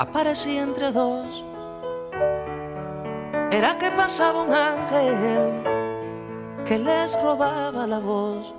aparecía 0.00 0.64
entre 0.64 0.90
dos, 0.90 1.44
era 3.52 3.78
que 3.78 3.90
pasaba 3.92 4.42
un 4.42 4.52
ángel 4.52 5.73
que 6.64 6.78
les 6.78 7.20
robaba 7.22 7.86
la 7.86 7.98
voz. 7.98 8.54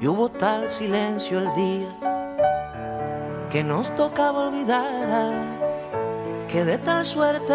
Y 0.00 0.08
hubo 0.08 0.28
tal 0.28 0.68
silencio 0.68 1.38
el 1.38 1.54
día 1.54 1.88
que 3.50 3.62
nos 3.62 3.94
tocaba 3.94 4.48
olvidar 4.48 5.46
que 6.48 6.64
de 6.64 6.78
tal 6.78 7.04
suerte 7.04 7.54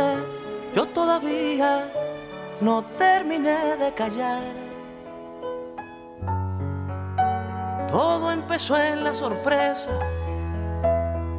yo 0.74 0.88
todavía 0.88 1.92
no 2.62 2.84
terminé 2.98 3.76
de 3.78 3.92
callar. 3.94 4.42
Todo 7.90 8.32
empezó 8.32 8.78
en 8.78 9.04
la 9.04 9.14
sorpresa, 9.14 9.92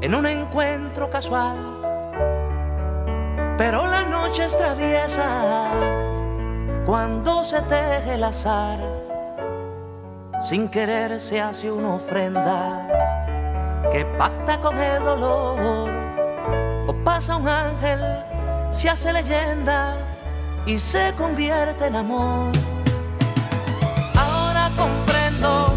en 0.02 0.14
un 0.14 0.26
encuentro 0.26 1.08
casual, 1.08 1.56
pero 3.56 3.86
la 3.86 4.04
noche 4.04 4.44
es 4.44 4.56
traviesa 4.56 6.11
cuando 6.84 7.44
se 7.44 7.60
teje 7.62 8.14
el 8.14 8.24
azar, 8.24 8.78
sin 10.42 10.68
querer 10.68 11.20
se 11.20 11.40
hace 11.40 11.70
una 11.70 11.94
ofrenda 11.94 12.88
que 13.92 14.04
pacta 14.18 14.58
con 14.58 14.76
el 14.78 15.04
dolor. 15.04 15.90
O 16.86 16.92
pasa 17.04 17.36
un 17.36 17.48
ángel, 17.48 18.00
se 18.72 18.88
hace 18.88 19.12
leyenda 19.12 19.96
y 20.66 20.78
se 20.78 21.12
convierte 21.16 21.86
en 21.86 21.96
amor. 21.96 22.52
Ahora 24.16 24.68
comprendo 24.76 25.72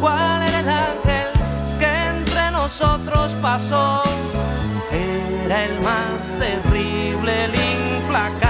cuál 0.00 0.42
era 0.42 0.60
el 0.60 0.68
ángel 0.68 1.28
que 1.78 2.08
entre 2.08 2.50
nosotros 2.50 3.36
pasó. 3.42 4.02
Era 4.90 5.64
el 5.64 5.80
más 5.80 6.32
terrible, 6.38 7.44
el 7.44 7.54
implacable 7.54 8.49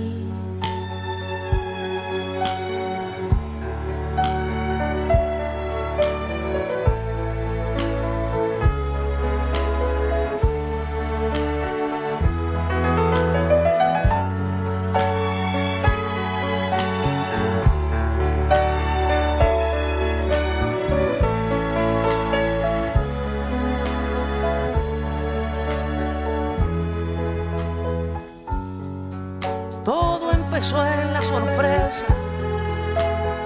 un 29.85 30.61
final. 30.61 30.99
en 31.01 31.13
la 31.13 31.21
sorpresa, 31.21 32.05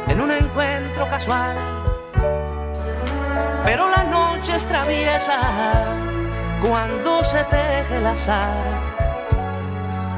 en 0.08 0.22
un 0.22 0.32
encuentro 0.32 1.08
casual. 1.08 1.56
Pero 3.64 3.90
la 3.90 4.04
noche 4.04 4.56
es 4.56 4.66
traviesa 4.66 5.40
cuando 6.62 7.24
se 7.24 7.44
teje 7.46 7.98
el 7.98 8.06
azar. 8.06 8.54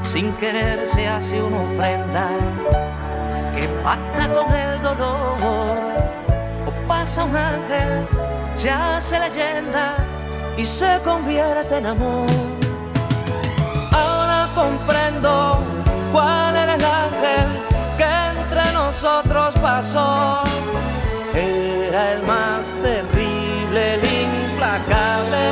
Sin 0.03 0.31
querer 0.33 0.87
se 0.87 1.07
hace 1.07 1.41
una 1.41 1.57
ofrenda 1.57 2.29
que 3.55 3.67
pacta 3.83 4.27
con 4.33 4.53
el 4.53 4.81
dolor. 4.81 5.77
O 6.65 6.87
pasa 6.87 7.23
un 7.23 7.35
ángel, 7.35 8.07
se 8.55 8.69
hace 8.69 9.19
leyenda 9.19 9.95
y 10.57 10.65
se 10.65 10.99
convierte 11.03 11.77
en 11.77 11.85
amor. 11.85 12.27
Ahora 13.91 14.47
comprendo 14.55 15.76
cuál 16.11 16.55
era 16.55 16.75
el 16.75 16.85
ángel 16.85 17.47
que 17.97 18.05
entre 18.39 18.73
nosotros 18.73 19.55
pasó. 19.61 20.41
Era 21.33 22.13
el 22.13 22.23
más 22.23 22.73
terrible, 22.81 23.95
el 23.95 24.03
implacable, 24.03 25.43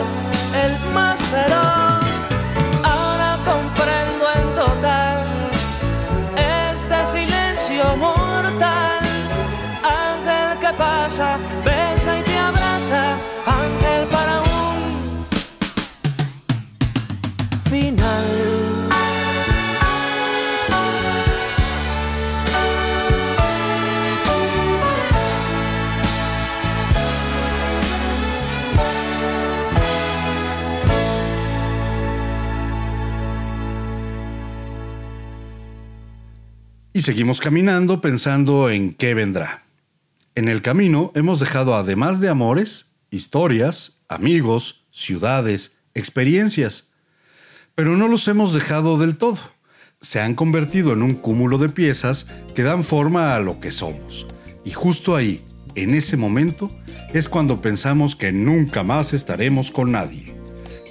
el 0.63 0.93
más 0.93 1.19
feroz. 1.21 2.05
Ahora 2.83 3.37
comprendo 3.45 4.25
en 4.39 4.55
total 4.55 5.23
este 6.37 7.05
silencio 7.05 7.95
mortal. 7.97 8.99
Ángel 9.83 10.59
que 10.59 10.73
pasa, 10.73 11.37
seguimos 37.05 37.39
caminando 37.39 38.01
pensando 38.01 38.71
en 38.71 38.95
qué 38.95 39.13
vendrá. 39.13 39.63
En 40.33 40.49
el 40.49 40.63
camino 40.63 41.11
hemos 41.13 41.39
dejado 41.39 41.75
además 41.75 42.19
de 42.19 42.29
amores, 42.29 42.95
historias, 43.11 44.01
amigos, 44.09 44.87
ciudades, 44.89 45.77
experiencias. 45.93 46.93
Pero 47.75 47.95
no 47.95 48.07
los 48.07 48.27
hemos 48.27 48.55
dejado 48.55 48.97
del 48.97 49.19
todo. 49.19 49.37
Se 50.01 50.19
han 50.19 50.33
convertido 50.33 50.93
en 50.93 51.03
un 51.03 51.13
cúmulo 51.13 51.59
de 51.59 51.69
piezas 51.69 52.25
que 52.55 52.63
dan 52.63 52.83
forma 52.83 53.35
a 53.35 53.39
lo 53.39 53.59
que 53.59 53.69
somos. 53.69 54.25
Y 54.63 54.71
justo 54.71 55.15
ahí, 55.15 55.45
en 55.75 55.93
ese 55.93 56.17
momento, 56.17 56.71
es 57.13 57.29
cuando 57.29 57.61
pensamos 57.61 58.15
que 58.15 58.31
nunca 58.31 58.81
más 58.81 59.13
estaremos 59.13 59.69
con 59.69 59.91
nadie. 59.91 60.33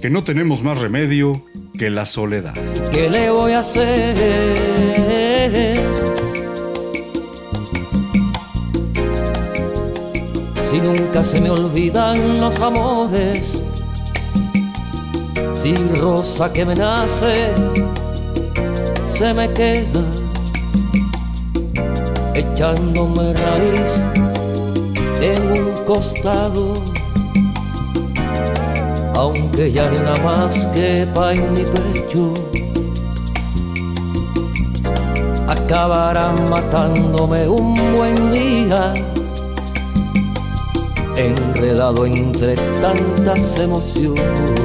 Que 0.00 0.11
no 0.11 0.22
tenemos 0.22 0.62
más 0.62 0.81
remedio 0.81 1.44
que 1.77 1.90
la 1.90 2.07
soledad. 2.07 2.55
¿Qué 2.92 3.11
le 3.11 3.31
voy 3.31 3.50
a 3.50 3.59
hacer? 3.59 5.24
Nunca 10.85 11.23
se 11.23 11.40
me 11.40 11.51
olvidan 11.51 12.40
los 12.40 12.61
amores, 12.61 13.64
si 15.57 15.75
rosa 15.97 16.53
que 16.53 16.64
me 16.64 16.75
nace 16.75 17.51
se 19.07 19.33
me 19.33 19.49
queda, 19.53 20.03
echándome 22.35 23.33
raíz 23.33 24.07
en 25.20 25.53
un 25.53 25.85
costado, 25.87 26.75
aunque 29.14 29.70
ya 29.70 29.88
nada 29.88 30.16
más 30.25 30.66
quepa 30.66 31.33
en 31.33 31.55
mi 31.55 31.62
pecho, 31.62 32.35
acabará 35.47 36.35
matándome 36.51 37.49
un 37.49 37.97
buen 37.97 38.33
día, 38.33 38.94
enredado 41.16 42.07
entre 42.07 42.57
tantas 42.81 43.59
emociones. 43.61 44.64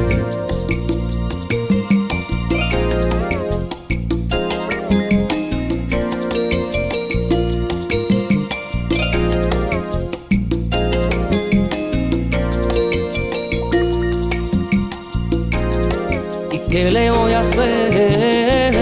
¿qué 16.69 16.91
le 16.91 17.11
voy 17.11 17.33
a 17.33 17.41
hacer? 17.41 18.73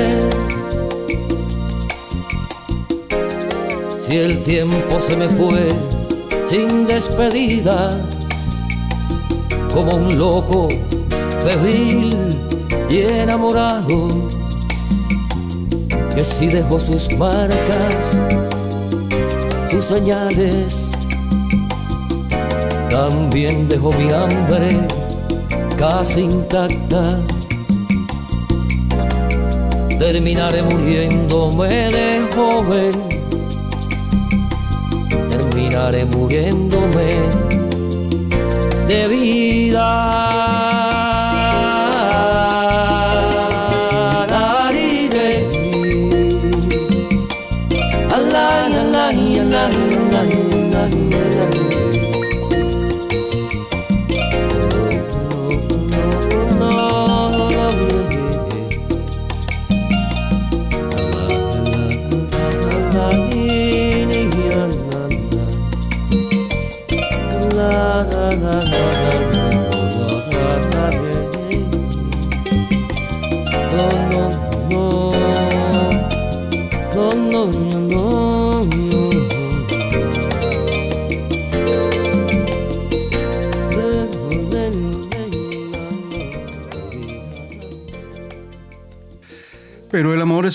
Si 4.00 4.18
el 4.18 4.44
tiempo 4.44 5.00
se 5.00 5.16
me 5.16 5.28
fue 5.30 5.70
sin 6.48 6.88
despedida, 6.88 7.90
como 9.74 9.96
un 9.96 10.18
loco, 10.18 10.70
febril 11.44 12.16
y 12.90 13.00
enamorado, 13.00 14.30
que 16.16 16.24
si 16.24 16.48
dejó 16.48 16.80
sus 16.80 17.14
marcas, 17.18 18.18
sus 19.70 19.84
señales, 19.84 20.92
también 22.90 23.68
dejó 23.68 23.92
mi 23.92 24.10
hambre 24.12 24.88
casi 25.78 26.22
intacta. 26.22 27.12
Terminaré 30.00 30.64
muriéndome 30.64 31.68
de 31.68 32.22
joven, 32.34 33.17
terminaré 35.78 36.06
muriéndome 36.06 37.16
de 38.88 39.08
vida. 39.08 40.87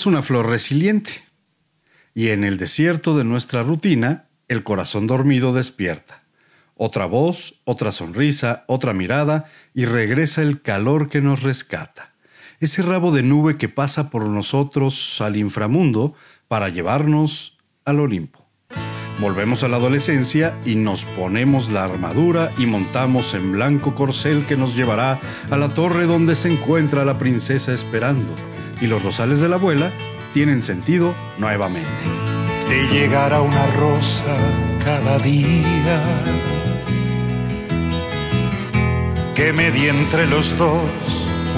Es 0.03 0.07
una 0.07 0.21
flor 0.21 0.49
resiliente. 0.49 1.23
Y 2.13 2.31
en 2.31 2.43
el 2.43 2.57
desierto 2.57 3.17
de 3.17 3.23
nuestra 3.23 3.63
rutina, 3.63 4.25
el 4.49 4.61
corazón 4.61 5.07
dormido 5.07 5.53
despierta. 5.53 6.23
Otra 6.75 7.05
voz, 7.05 7.61
otra 7.63 7.93
sonrisa, 7.93 8.65
otra 8.67 8.91
mirada, 8.91 9.49
y 9.73 9.85
regresa 9.85 10.41
el 10.41 10.61
calor 10.61 11.07
que 11.07 11.21
nos 11.21 11.41
rescata. 11.41 12.11
Ese 12.59 12.81
rabo 12.81 13.13
de 13.13 13.23
nube 13.23 13.55
que 13.55 13.69
pasa 13.69 14.09
por 14.09 14.25
nosotros 14.25 15.21
al 15.21 15.37
inframundo 15.37 16.15
para 16.49 16.67
llevarnos 16.67 17.59
al 17.85 18.01
Olimpo. 18.01 18.45
Volvemos 19.21 19.63
a 19.63 19.69
la 19.69 19.77
adolescencia 19.77 20.53
y 20.65 20.75
nos 20.75 21.05
ponemos 21.05 21.69
la 21.69 21.85
armadura 21.85 22.51
y 22.57 22.65
montamos 22.65 23.33
en 23.35 23.53
blanco 23.53 23.95
corcel 23.95 24.45
que 24.45 24.57
nos 24.57 24.75
llevará 24.75 25.17
a 25.49 25.55
la 25.55 25.69
torre 25.69 26.07
donde 26.07 26.35
se 26.35 26.51
encuentra 26.51 27.05
la 27.05 27.17
princesa 27.17 27.73
esperando 27.73 28.52
y 28.83 28.87
los 28.87 29.01
rosales 29.01 29.39
de 29.39 29.47
la 29.47 29.55
abuela 29.55 29.91
tienen 30.33 30.61
sentido 30.61 31.15
nuevamente. 31.37 32.03
Te 32.67 32.85
llegará 32.87 33.39
una 33.39 33.65
rosa 33.77 34.35
cada 34.83 35.17
día 35.19 36.01
que 39.35 39.53
medie 39.53 39.89
entre 39.89 40.27
los 40.27 40.57
dos 40.57 40.81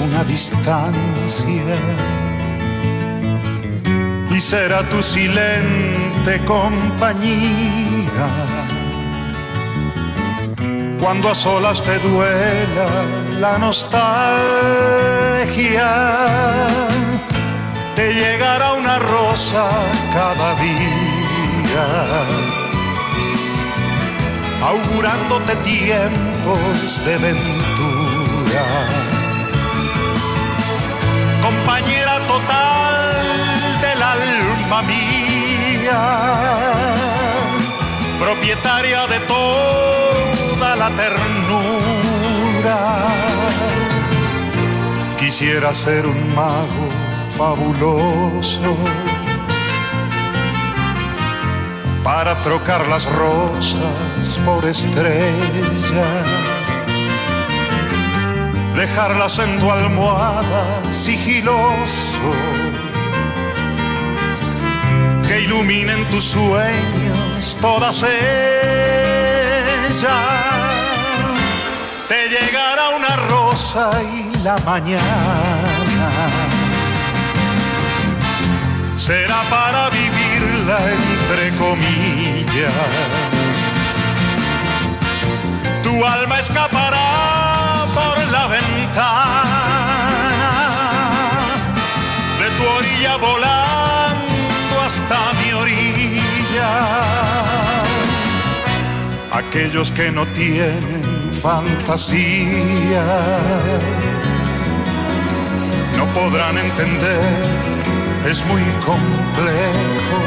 una 0.04 0.22
distancia 0.22 1.76
y 4.30 4.40
será 4.40 4.88
tu 4.88 5.02
silente 5.02 6.40
compañía 6.44 8.28
cuando 11.00 11.30
a 11.30 11.34
solas 11.34 11.82
te 11.82 11.98
duela 11.98 12.86
la 13.40 13.58
nostalgia 13.58 14.76
te 17.96 18.12
llegará 18.12 18.74
una 18.74 18.98
rosa 18.98 19.68
cada 20.12 20.54
día, 20.56 21.86
augurándote 24.62 25.56
tiempos 25.64 27.04
de 27.06 27.16
ventura. 27.16 28.64
Compañera 31.42 32.18
total 32.28 33.06
del 33.80 34.02
alma 34.02 34.82
mía, 34.82 36.02
propietaria 38.20 39.06
de 39.06 39.18
toda 39.20 40.76
la 40.76 40.90
ternura. 40.90 42.78
Quisiera 45.18 45.74
ser 45.74 46.06
un 46.06 46.34
mago 46.34 47.05
fabuloso 47.36 48.76
para 52.02 52.34
trocar 52.40 52.86
las 52.88 53.04
rosas 53.04 54.38
por 54.44 54.64
estrellas, 54.64 55.92
dejarlas 58.74 59.38
en 59.38 59.58
tu 59.58 59.70
almohada 59.70 60.82
sigiloso, 60.90 62.30
que 65.28 65.40
iluminen 65.42 66.08
tus 66.08 66.24
sueños 66.24 67.58
todas 67.60 68.02
ellas. 68.02 68.16
Te 72.08 72.28
llegará 72.28 72.90
una 72.90 73.16
rosa 73.16 73.90
y 74.02 74.30
la 74.42 74.56
mañana 74.58 75.75
será 79.06 79.40
para 79.48 79.88
vivirla 79.90 80.78
entre 80.98 81.44
comillas. 81.62 82.72
Tu 85.84 86.04
alma 86.04 86.40
escapará 86.40 87.84
por 87.94 88.16
la 88.34 88.48
ventana 88.48 89.60
de 92.40 92.48
tu 92.56 92.64
orilla 92.78 93.16
volando 93.28 94.74
hasta 94.86 95.18
mi 95.38 95.52
orilla. 95.52 96.72
Aquellos 99.30 99.92
que 99.92 100.10
no 100.10 100.26
tienen 100.38 101.30
fantasía 101.44 103.06
no 105.96 106.04
podrán 106.06 106.58
entender 106.58 107.75
es 108.28 108.44
muy 108.46 108.62
complejo, 108.84 110.20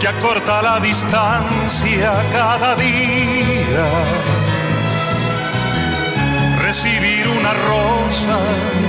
que 0.00 0.08
acorta 0.08 0.62
la 0.62 0.80
distancia 0.80 2.12
cada 2.32 2.74
día. 2.76 3.86
Recibir 6.62 7.28
una 7.28 7.52
rosa 7.52 8.38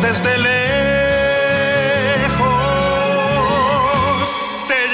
desde 0.01 0.38
lejos 0.38 0.57
te 4.67 4.88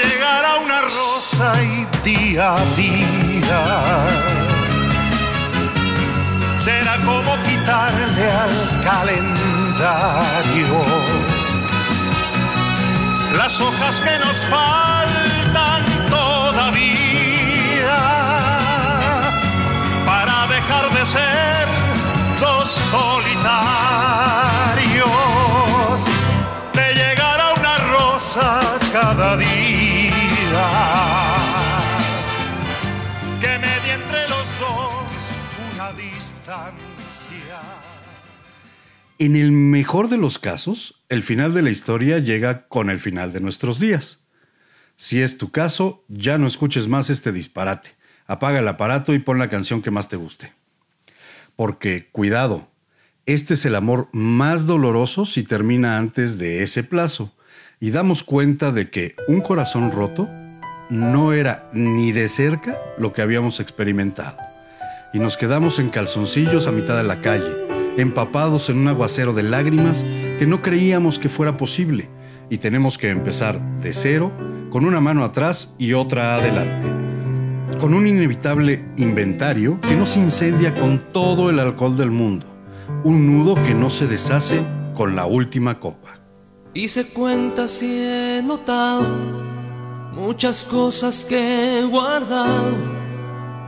día 2.02 2.54
a 2.54 2.64
día. 2.76 3.60
Será 6.58 6.96
como 7.04 7.32
quitarle 7.44 8.26
al 8.44 8.56
calendario 8.82 9.54
las 13.36 13.60
hojas 13.60 14.00
que 14.00 14.18
nos 14.18 14.36
faltan 14.46 15.84
todavía 16.08 16.94
para 20.06 20.46
dejar 20.46 20.90
de 20.90 21.06
ser 21.06 21.66
dos 22.40 22.68
solitarios, 22.68 23.60
de 26.72 26.94
llegar 26.94 27.40
a 27.40 27.54
una 27.54 27.78
rosa 27.78 28.78
cada 28.92 29.36
día, 29.36 30.66
que 33.40 33.58
medie 33.58 33.92
entre 33.94 34.28
los 34.28 34.46
dos 34.60 34.94
una 35.74 35.92
distancia. 35.92 36.93
En 39.24 39.36
el 39.36 39.52
mejor 39.52 40.10
de 40.10 40.18
los 40.18 40.38
casos, 40.38 41.02
el 41.08 41.22
final 41.22 41.54
de 41.54 41.62
la 41.62 41.70
historia 41.70 42.18
llega 42.18 42.68
con 42.68 42.90
el 42.90 43.00
final 43.00 43.32
de 43.32 43.40
nuestros 43.40 43.80
días. 43.80 44.26
Si 44.96 45.22
es 45.22 45.38
tu 45.38 45.50
caso, 45.50 46.04
ya 46.08 46.36
no 46.36 46.46
escuches 46.46 46.88
más 46.88 47.08
este 47.08 47.32
disparate. 47.32 47.92
Apaga 48.26 48.58
el 48.58 48.68
aparato 48.68 49.14
y 49.14 49.20
pon 49.20 49.38
la 49.38 49.48
canción 49.48 49.80
que 49.80 49.90
más 49.90 50.08
te 50.08 50.16
guste. 50.16 50.52
Porque, 51.56 52.10
cuidado, 52.12 52.68
este 53.24 53.54
es 53.54 53.64
el 53.64 53.76
amor 53.76 54.10
más 54.12 54.66
doloroso 54.66 55.24
si 55.24 55.42
termina 55.42 55.96
antes 55.96 56.36
de 56.36 56.62
ese 56.62 56.84
plazo 56.84 57.34
y 57.80 57.92
damos 57.92 58.24
cuenta 58.24 58.72
de 58.72 58.90
que 58.90 59.16
un 59.26 59.40
corazón 59.40 59.90
roto 59.90 60.28
no 60.90 61.32
era 61.32 61.70
ni 61.72 62.12
de 62.12 62.28
cerca 62.28 62.78
lo 62.98 63.14
que 63.14 63.22
habíamos 63.22 63.58
experimentado. 63.58 64.36
Y 65.14 65.18
nos 65.18 65.38
quedamos 65.38 65.78
en 65.78 65.88
calzoncillos 65.88 66.66
a 66.66 66.72
mitad 66.72 66.98
de 66.98 67.04
la 67.04 67.22
calle, 67.22 67.63
empapados 67.96 68.70
en 68.70 68.78
un 68.78 68.88
aguacero 68.88 69.32
de 69.32 69.42
lágrimas 69.42 70.04
que 70.38 70.46
no 70.46 70.62
creíamos 70.62 71.18
que 71.18 71.28
fuera 71.28 71.56
posible, 71.56 72.08
y 72.50 72.58
tenemos 72.58 72.98
que 72.98 73.10
empezar 73.10 73.60
de 73.80 73.92
cero, 73.92 74.32
con 74.70 74.84
una 74.84 75.00
mano 75.00 75.24
atrás 75.24 75.74
y 75.78 75.92
otra 75.92 76.34
adelante. 76.34 77.78
Con 77.78 77.94
un 77.94 78.06
inevitable 78.06 78.84
inventario 78.96 79.80
que 79.80 79.94
no 79.94 80.06
se 80.06 80.20
incendia 80.20 80.74
con 80.74 80.98
todo 81.12 81.50
el 81.50 81.58
alcohol 81.58 81.96
del 81.96 82.10
mundo, 82.10 82.46
un 83.04 83.26
nudo 83.26 83.54
que 83.62 83.74
no 83.74 83.90
se 83.90 84.06
deshace 84.06 84.62
con 84.94 85.16
la 85.16 85.26
última 85.26 85.78
copa. 85.78 86.18
Hice 86.72 87.06
cuentas 87.06 87.82
y 87.82 88.04
he 88.04 88.42
notado 88.44 89.06
muchas 90.12 90.64
cosas 90.64 91.24
que 91.24 91.78
he 91.78 91.84
guardado. 91.84 92.72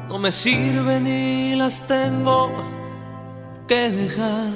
No 0.09 0.19
me 0.19 0.33
sirven 0.33 1.07
y 1.07 1.57
las 1.57 1.87
tengo 1.87 2.86
que 3.67 3.91
dejar. 3.91 4.53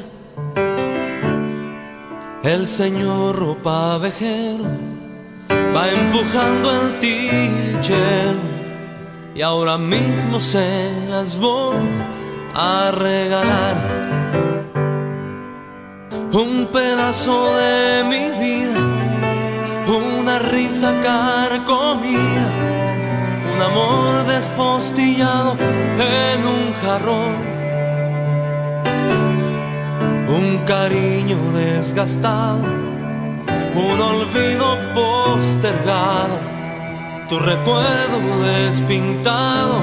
El 2.42 2.66
señor 2.66 3.37
ropa 3.37 3.99
vejero 3.99 4.64
va 5.75 5.90
empujando 5.90 6.70
el 6.70 6.99
tilichero 7.01 8.38
y 9.35 9.42
ahora 9.42 9.77
mismo 9.79 10.38
se 10.40 10.92
las 11.09 11.38
voy 11.38 11.77
a 12.55 12.92
regalar. 12.92 13.77
Un 16.33 16.68
pedazo 16.73 17.57
de 17.57 18.05
mi 18.05 18.31
vida, 18.38 18.81
una 19.88 20.38
risa 20.38 20.94
carcomida, 21.03 22.49
un 23.55 23.62
amor 23.62 24.27
despostillado 24.27 25.57
en 25.99 26.46
un 26.46 26.73
jarrón 26.83 27.50
un 30.31 30.59
cariño 30.59 31.38
desgastado, 31.53 32.62
un 33.75 34.01
olvido 34.01 34.79
postergado, 34.95 36.38
tu 37.29 37.38
recuerdo 37.38 38.19
despintado 38.45 39.83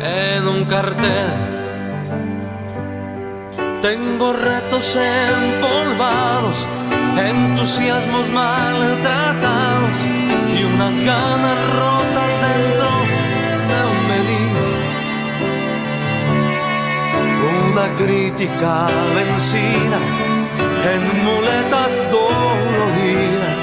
en 0.00 0.46
un 0.46 0.64
cartel. 0.66 1.30
Tengo 3.82 4.32
retos 4.32 4.96
empolvados, 4.96 6.68
entusiasmos 7.16 8.30
maltratados 8.30 9.96
y 10.56 10.64
unas 10.64 11.02
ganas 11.02 11.58
rotas 11.74 12.32
dentro 12.40 13.07
una 17.70 17.94
crítica 17.96 18.86
vencida 19.14 19.98
en 20.92 21.02
muletas 21.24 22.04
doloridas, 22.10 23.56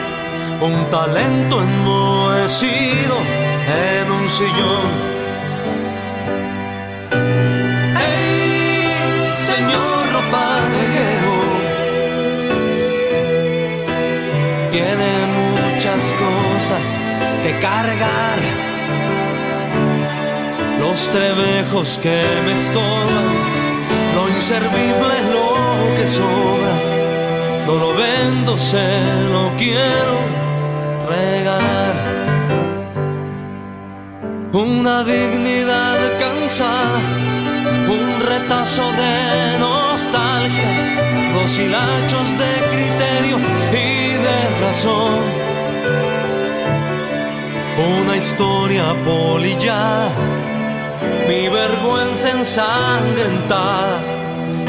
un 0.61 0.89
talento 0.89 1.61
enmohecido 1.61 3.15
en 3.67 4.11
un 4.11 4.29
sillón. 4.29 4.89
¡Ey, 8.11 9.23
señor 9.47 9.99
ropajero! 10.13 11.37
Tiene 14.71 15.11
muchas 15.41 16.03
cosas 16.25 16.85
que 17.43 17.59
cargar. 17.59 18.39
Los 20.79 21.09
trebejos 21.09 21.99
que 22.03 22.21
me 22.45 22.53
estorban 22.53 23.64
inservible 24.35 25.13
es 25.21 25.27
lo 25.37 25.95
que 25.97 26.07
sobra. 26.07 26.73
No 27.67 27.75
lo 27.75 27.93
vendo, 27.95 28.57
se 28.57 28.87
lo 29.33 29.51
quiero 29.57 30.15
regalar. 31.09 31.95
Una 34.53 35.03
dignidad 35.03 35.97
cansada, 36.19 36.99
un 37.97 38.07
retazo 38.31 38.83
de 39.01 39.59
nostalgia, 39.59 40.69
dos 41.35 41.57
hilachos 41.57 42.27
de 42.41 42.51
criterio 42.71 43.37
y 43.71 44.13
de 44.27 44.39
razón. 44.65 45.19
Una 47.99 48.15
historia 48.15 48.85
polillada 49.03 50.09
mi 51.27 51.49
vergüenza 51.49 52.29
ensangrentada, 52.29 53.99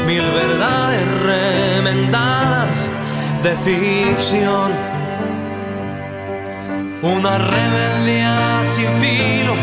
mil 0.07 0.23
verdades 0.23 1.05
remendadas 1.23 2.89
de 3.43 3.51
ficción. 3.65 4.71
Una 7.01 7.37
rebeldía 7.37 8.61
sin 8.63 8.89
filo 9.01 9.53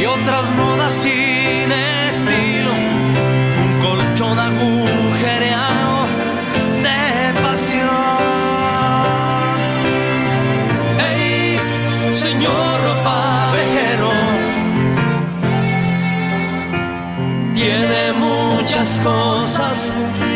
y 0.00 0.06
otras 0.06 0.50
modas 0.52 0.94
sin 0.94 1.70
estilo, 2.08 2.72
un 3.64 3.72
colchón 3.84 4.38
agujereado 4.38 6.06
de 6.86 7.40
pasión. 7.42 8.16
¡Ey, 11.10 11.60
señor 12.08 12.74
ropa 12.86 13.50
vejero! 13.52 14.10
tiene 17.54 18.12
muchas 18.12 19.00
cosas 19.00 19.35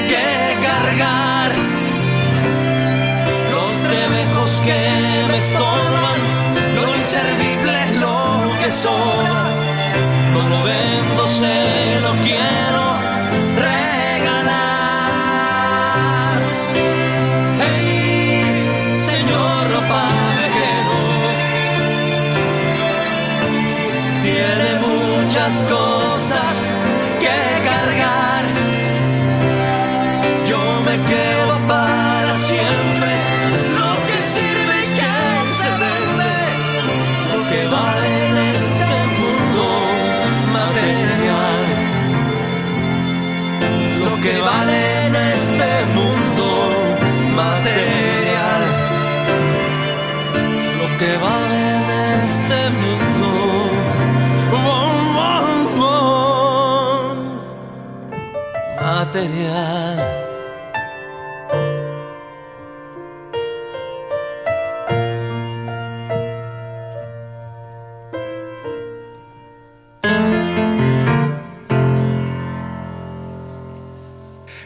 que 0.09 0.57
cargar. 0.63 1.51
Los 3.51 3.73
trebejos 3.89 4.63
que 4.65 5.25
me 5.27 5.37
estorban, 5.37 6.21
lo 6.77 6.95
inservible 6.95 7.85
es 7.87 7.93
lo 7.97 8.51
que 8.63 8.71
sobra. 8.71 9.51
No 10.33 10.49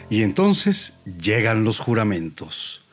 Y 0.09 0.23
entonces 0.23 0.99
llegan 1.21 1.65
los 1.65 1.79
juramentos. 1.79 2.85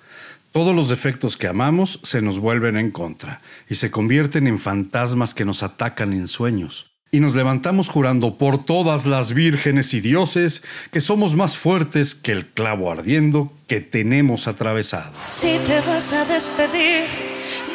Todos 0.51 0.75
los 0.75 0.89
defectos 0.89 1.37
que 1.37 1.47
amamos 1.47 2.01
se 2.03 2.21
nos 2.21 2.41
vuelven 2.41 2.77
en 2.77 2.91
contra 2.91 3.41
y 3.69 3.77
se 3.77 3.91
convierten 3.91 4.49
en 4.49 4.59
fantasmas 4.59 5.33
que 5.33 5.45
nos 5.45 5.63
atacan 5.63 6.13
en 6.13 6.27
sueños. 6.27 6.92
Y 7.15 7.21
nos 7.21 7.35
levantamos 7.35 7.91
jurando 7.91 8.39
por 8.39 8.65
todas 8.65 9.05
las 9.05 9.35
vírgenes 9.35 9.93
y 9.93 10.01
dioses 10.01 10.63
que 10.91 11.03
somos 11.03 11.37
más 11.37 11.59
fuertes 11.59 12.15
que 12.15 12.33
el 12.33 12.47
clavo 12.47 12.91
ardiendo 12.91 13.53
que 13.67 13.83
tenemos 13.83 14.49
atravesado. 14.49 15.11
Si 15.13 15.59
te 15.67 15.79
vas 15.83 16.15
a 16.15 16.25
despedir 16.25 17.05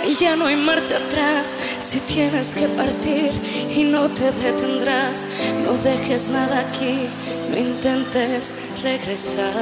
y 0.10 0.16
ya 0.16 0.36
no 0.36 0.48
hay 0.48 0.56
marcha 0.56 0.98
atrás, 0.98 1.56
si 1.78 2.00
tienes 2.12 2.56
que 2.56 2.68
partir 2.70 3.32
y 3.76 3.84
no 3.84 4.10
te 4.10 4.32
detendrás, 4.32 5.28
no 5.64 5.74
dejes 5.84 6.32
nada 6.32 6.62
aquí, 6.62 7.06
no 7.52 7.60
intentes 7.60 8.72
regresar. 8.82 9.54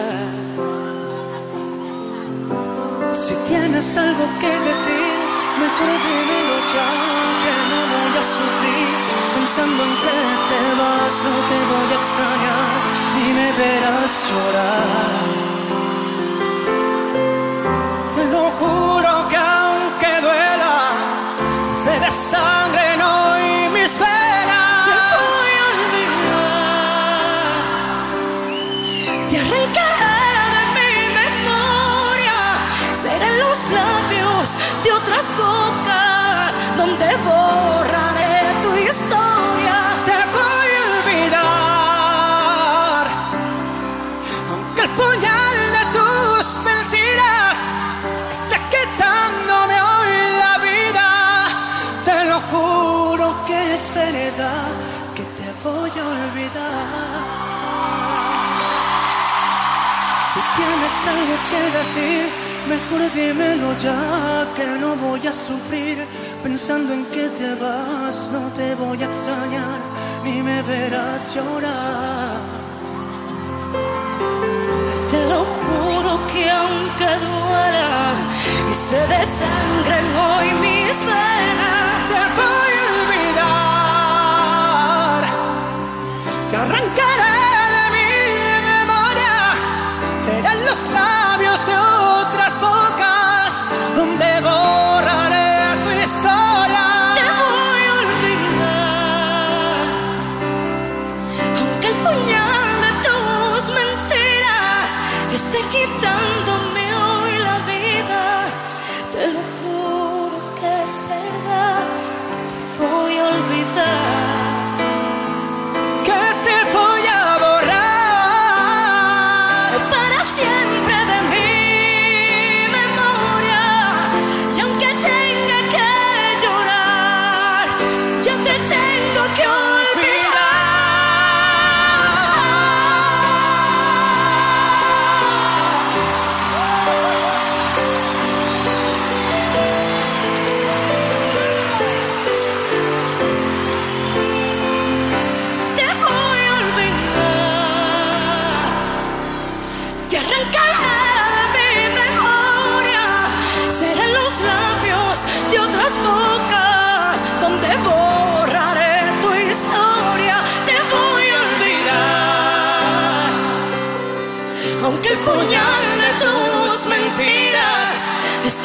Si 3.11 3.33
tienes 3.45 3.97
algo 3.97 4.25
que 4.39 4.47
decir, 4.47 5.15
mejor 5.59 5.95
dímelo 6.07 6.59
ya, 6.73 6.89
que 7.43 7.53
no 7.69 7.79
voy 7.91 8.17
a 8.17 8.23
sufrir. 8.23 9.04
Pensando 9.35 9.83
en 9.83 9.95
que 9.97 10.19
te 10.49 10.61
vas, 10.79 11.15
no 11.23 11.33
te 11.49 11.57
voy 11.71 11.89
a 11.91 11.97
extrañar, 11.99 12.75
ni 13.15 13.27
me 13.33 13.49
verás 13.51 14.13
llorar. 14.29 15.25
Te 18.15 18.23
lo 18.31 18.43
juro 18.59 19.11
que 19.29 19.37
aunque 19.37 20.11
duela, 20.21 20.77
se 21.73 21.93
desangren 21.99 23.01
hoy 23.01 23.69
mis 23.73 23.99
venas. 23.99 24.85
Te 24.89 24.95
voy 25.19 25.51
a 25.61 25.65
olvidar, 25.75 26.37
te 29.29 29.39
de 30.55 30.63
mi 30.77 30.93
memoria, 31.21 32.39
serán 32.93 33.35
los 33.41 33.59
labios 33.71 34.47
de 34.83 34.89
otras 34.93 35.25
bocas 35.37 36.77
donde 36.77 37.07
tu 37.25 37.84
historia. 38.89 39.77
Te 40.05 40.17
voy 40.35 40.69
a 40.77 40.83
olvidar, 40.97 41.45
aunque 44.51 44.81
el 44.81 44.89
puñal 44.89 45.57
de 45.77 45.83
tus 45.97 46.45
mentiras 46.69 47.57
esté 48.31 48.57
quitándome 48.73 49.75
hoy 49.81 50.11
la 50.43 50.53
vida. 50.69 51.09
Te 52.05 52.17
lo 52.25 52.37
juro 52.51 53.25
que 53.47 53.57
es 53.73 53.93
verdad 53.93 54.73
que 55.15 55.23
te 55.37 55.47
voy 55.63 55.89
a 55.89 56.05
olvidar. 56.15 57.25
Si 60.31 60.39
tienes 60.57 60.95
algo 61.07 61.35
que 61.49 61.61
decir, 61.79 62.44
mejor 62.67 63.11
dímelo 63.13 63.77
ya, 63.77 64.47
que 64.55 64.65
no 64.79 64.95
voy 64.95 65.25
a 65.27 65.33
sufrir. 65.33 66.05
Pensando 66.43 66.93
en 66.93 67.05
que 67.05 67.29
te 67.29 67.55
vas, 67.55 68.29
no 68.31 68.41
te 68.53 68.75
voy 68.75 69.01
a 69.03 69.05
extrañar, 69.05 69.79
ni 70.23 70.41
me 70.41 70.61
verás 70.63 71.35
llorar. 71.35 72.39
Te 75.11 75.25
lo 75.29 75.45
juro 75.45 76.19
que 76.31 76.49
aunque 76.49 77.09
duela 77.25 78.13
y 78.71 78.73
se 78.73 78.99
desangren 79.07 80.15
hoy 80.25 80.47
mis 80.65 80.97
venas, 81.11 82.09
Te 82.09 82.23
voy 82.39 82.73
a 82.81 82.85
olvidar, 82.99 83.63
te 86.49 86.55
arrancaré 86.55 87.37
de 87.75 87.85
mi 87.95 88.07
memoria, 88.71 89.35
serán 90.23 90.59
los 90.65 90.79
labios 90.91 91.24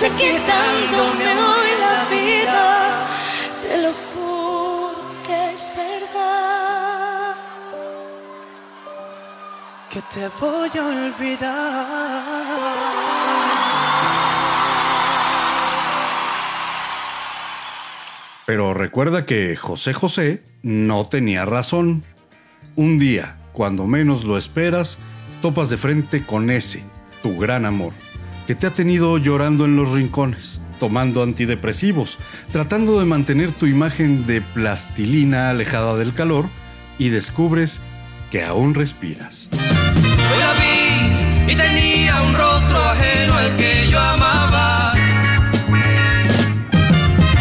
esté 0.03 0.16
quitándome 0.16 1.26
hoy 1.26 1.68
la 1.78 2.07
vida, 2.11 3.07
te 3.61 3.82
lo 3.82 3.92
juro 3.92 4.96
que 5.26 5.53
es 5.53 5.72
verdad. 5.76 7.36
que 9.90 10.01
te 10.03 10.28
voy 10.40 10.70
a 10.78 10.86
olvidar. 10.86 12.24
Pero 18.46 18.72
recuerda 18.72 19.26
que 19.26 19.57
José 19.57 19.92
José 19.92 20.42
no 20.62 21.09
tenía 21.09 21.44
razón. 21.44 22.05
Un 22.76 22.98
día, 22.98 23.36
cuando 23.53 23.86
menos 23.86 24.24
lo 24.24 24.38
esperas, 24.38 24.98
topas 25.42 25.68
de 25.68 25.76
frente 25.76 26.22
con 26.24 26.51
ese, 26.51 26.84
tu 27.22 27.36
gran 27.36 27.66
amor, 27.66 27.92
que 28.51 28.57
te 28.57 28.66
ha 28.66 28.70
tenido 28.70 29.16
llorando 29.16 29.64
en 29.64 29.76
los 29.76 29.92
rincones, 29.92 30.61
tomando 30.80 31.22
antidepresivos, 31.22 32.18
tratando 32.51 32.98
de 32.98 33.07
mantener 33.07 33.53
tu 33.53 33.66
imagen 33.66 34.26
de 34.26 34.40
plastilina 34.40 35.51
alejada 35.51 35.94
del 35.94 36.12
calor 36.12 36.48
y 36.98 37.11
descubres 37.11 37.78
que 38.32 38.42
aún 38.42 38.74
respiras. 38.74 39.48
Y 41.46 41.55
tenía 41.55 42.22
un 42.22 42.34
rostro 42.34 42.82
ajeno 42.82 43.34
al 43.34 43.57
que 43.57 43.88
yo 43.88 44.01
amaba. 44.01 44.94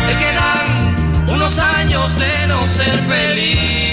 Me 0.05 0.13
quedan 0.19 1.33
unos 1.33 1.57
años 1.57 2.19
de 2.19 2.47
no 2.49 2.67
ser 2.67 2.95
feliz. 3.07 3.88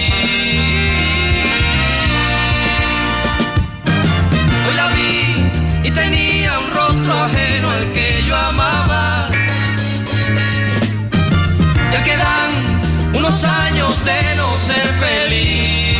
De 14.05 14.36
no 14.36 14.57
ser 14.57 14.86
feliz. 15.05 15.97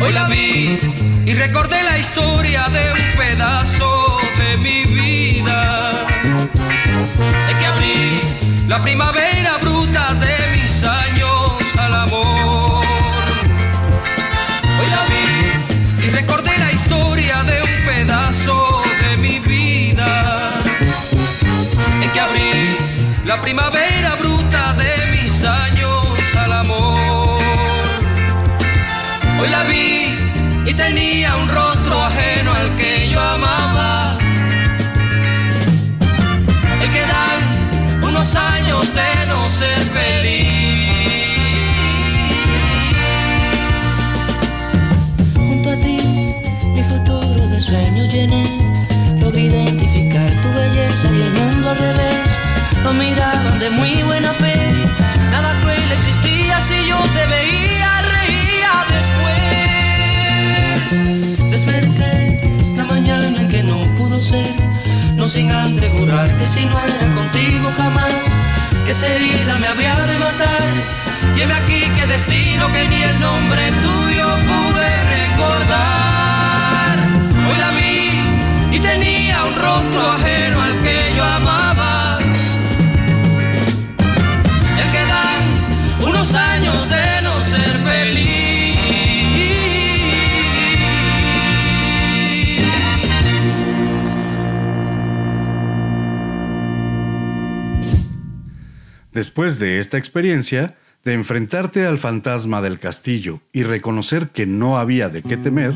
Hoy 0.00 0.12
la 0.12 0.26
vi 0.28 0.78
y 1.26 1.34
recordé 1.34 1.82
la 1.82 1.98
historia 1.98 2.68
de 2.68 2.92
un 2.92 3.18
pedazo 3.18 4.18
de 4.38 4.56
mi 4.58 4.84
vida. 4.84 5.92
De 7.46 7.58
que 7.58 7.66
abrí 7.66 8.20
la 8.68 8.82
primavera 8.82 9.31
la 23.36 23.40
primavera 23.40 24.14
bruta 24.16 24.74
de 24.74 24.92
mis 25.14 25.42
años 25.42 26.04
al 26.36 26.52
amor. 26.52 27.40
Hoy 29.40 29.48
la 29.48 29.62
vi 29.70 30.70
y 30.70 30.74
tenía 30.74 31.34
un 31.36 31.48
rostro 31.48 31.94
ajeno 32.08 32.52
al 32.52 32.76
que 32.76 33.08
yo 33.10 33.18
amaba. 33.18 34.18
El 36.82 36.90
que 36.94 37.04
dan 37.14 37.40
unos 38.08 38.36
años 38.36 38.94
de 38.98 39.10
no 39.30 39.38
ser 39.60 39.80
feliz. 39.98 40.48
Junto 45.34 45.70
a 45.70 45.76
ti, 45.76 46.00
mi 46.76 46.82
futuro 46.82 47.48
de 47.48 47.60
sueños 47.62 48.12
llené. 48.12 48.44
Logré 49.20 49.42
identificar 49.52 50.30
tu 50.42 50.48
belleza 50.52 51.08
y 51.16 51.20
el 51.22 51.30
mundo 51.30 51.70
al 51.70 51.78
revés. 51.78 52.11
Nos 52.84 52.94
miraban 52.94 53.58
de 53.60 53.70
muy 53.70 54.02
buena 54.02 54.32
fe. 54.32 54.56
Nada 55.30 55.54
cruel 55.60 55.92
existía 55.98 56.60
si 56.60 56.86
yo 56.88 56.98
te 57.14 57.26
veía, 57.26 58.02
reía 58.14 58.72
después. 58.96 59.42
Desperté 61.50 62.40
la 62.76 62.84
mañana 62.84 63.24
en 63.40 63.48
que 63.48 63.62
no 63.62 63.78
pudo 63.96 64.20
ser. 64.20 64.54
No 65.16 65.28
sin 65.28 65.50
antes 65.50 65.88
jurar 65.92 66.28
que 66.38 66.46
si 66.46 66.64
no 66.66 66.76
era 66.80 67.14
contigo 67.14 67.72
jamás, 67.76 68.12
que 68.84 68.90
esa 68.92 69.06
herida 69.06 69.58
me 69.60 69.68
habría 69.68 69.94
de 69.94 70.18
matar. 70.18 70.62
Lleve 71.36 71.54
aquí 71.54 71.80
que 71.96 72.06
destino 72.06 72.66
que 72.72 72.88
ni 72.88 73.02
el 73.02 73.20
nombre 73.20 73.72
tuyo 73.80 74.26
pude 74.50 74.88
recordar. 75.16 76.96
Hoy 77.48 77.58
la 77.58 77.70
vi 77.70 78.76
y 78.76 78.80
tenía 78.80 79.44
un 79.44 79.54
rostro 79.54 80.12
ajeno 80.12 80.62
al 80.62 80.80
que 80.82 81.12
yo 81.16 81.24
amaba. 81.24 82.01
Años 86.30 86.88
de 86.88 87.22
no 87.24 87.40
ser 87.40 87.76
feliz. 87.78 88.32
Después 99.12 99.58
de 99.58 99.80
esta 99.80 99.98
experiencia, 99.98 100.76
de 101.04 101.14
enfrentarte 101.14 101.86
al 101.86 101.98
fantasma 101.98 102.62
del 102.62 102.78
castillo 102.78 103.40
y 103.52 103.64
reconocer 103.64 104.28
que 104.28 104.46
no 104.46 104.78
había 104.78 105.08
de 105.08 105.22
qué 105.22 105.36
temer, 105.36 105.74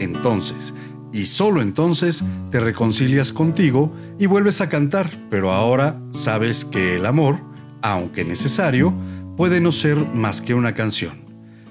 entonces, 0.00 0.74
y 1.12 1.24
solo 1.24 1.62
entonces, 1.62 2.22
te 2.50 2.60
reconcilias 2.60 3.32
contigo 3.32 3.96
y 4.18 4.26
vuelves 4.26 4.60
a 4.60 4.68
cantar, 4.68 5.10
pero 5.30 5.50
ahora 5.50 5.98
sabes 6.10 6.66
que 6.66 6.96
el 6.96 7.06
amor, 7.06 7.40
aunque 7.80 8.24
necesario, 8.24 8.94
puede 9.38 9.60
no 9.60 9.70
ser 9.70 9.96
más 10.14 10.40
que 10.40 10.52
una 10.52 10.74
canción. 10.74 11.16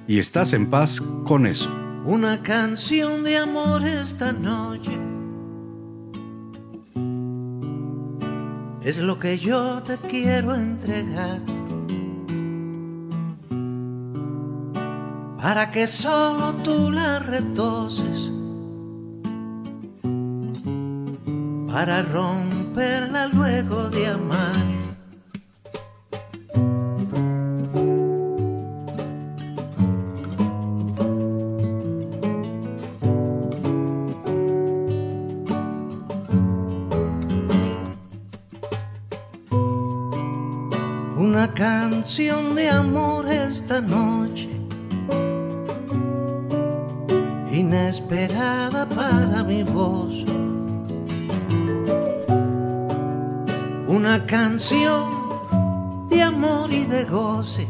Y 0.07 0.19
estás 0.19 0.53
en 0.53 0.69
paz 0.69 1.01
con 1.25 1.45
eso. 1.45 1.69
Una 2.05 2.41
canción 2.41 3.25
de 3.25 3.37
amor 3.37 3.85
esta 3.85 4.31
noche. 4.31 4.97
Es 8.81 8.99
lo 8.99 9.19
que 9.19 9.37
yo 9.37 9.83
te 9.83 9.97
quiero 9.97 10.55
entregar. 10.55 11.41
Para 15.41 15.69
que 15.69 15.87
solo 15.87 16.53
tú 16.63 16.89
la 16.89 17.19
retoses. 17.19 18.31
Para 21.67 22.01
romperla 22.01 23.27
luego 23.27 23.89
de 23.89 24.07
amar. 24.07 24.86
Canción 41.57 42.53
de 42.53 42.69
amor 42.69 43.27
esta 43.27 43.81
noche, 43.81 44.47
inesperada 47.49 48.87
para 48.87 49.43
mi 49.43 49.63
voz. 49.63 50.23
Una 53.87 54.23
canción 54.27 55.01
de 56.11 56.21
amor 56.21 56.71
y 56.71 56.83
de 56.83 57.05
goce. 57.05 57.67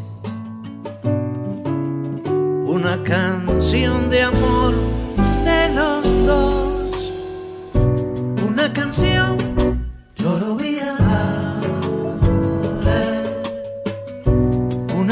Una 2.66 3.02
canción 3.06 4.10
de 4.10 4.22
amor 4.22 4.74
de 5.46 5.70
los 5.74 6.04
dos. 6.26 7.14
Una 8.46 8.74
canción 8.74 9.47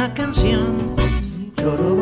una 0.05 0.13
canción. 0.13 0.95
Lloro 1.57 1.94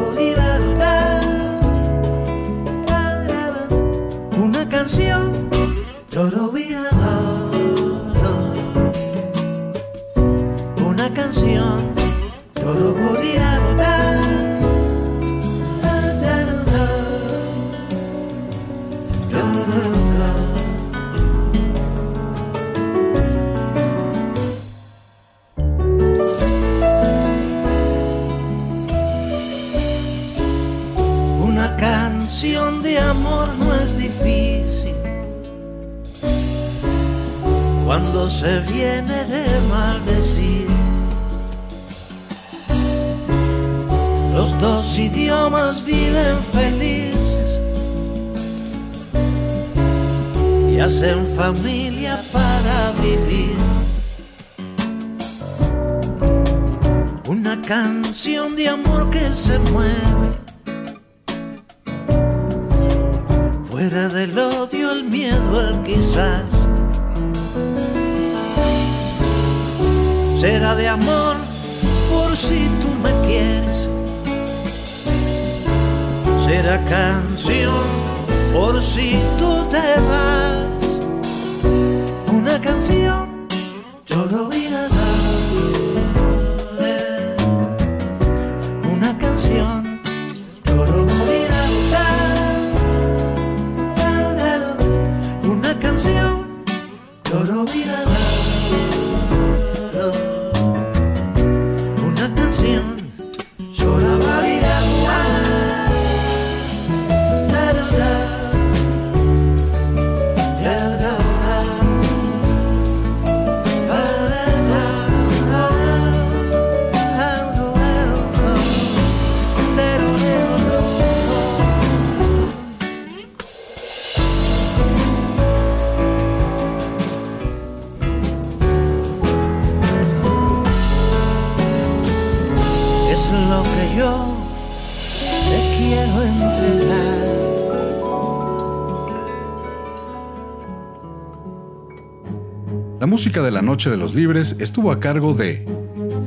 de 143.44 143.52
la 143.52 143.62
Noche 143.62 143.90
de 143.90 143.98
los 143.98 144.16
Libres 144.16 144.56
estuvo 144.60 144.90
a 144.90 145.00
cargo 145.00 145.34
de 145.34 145.66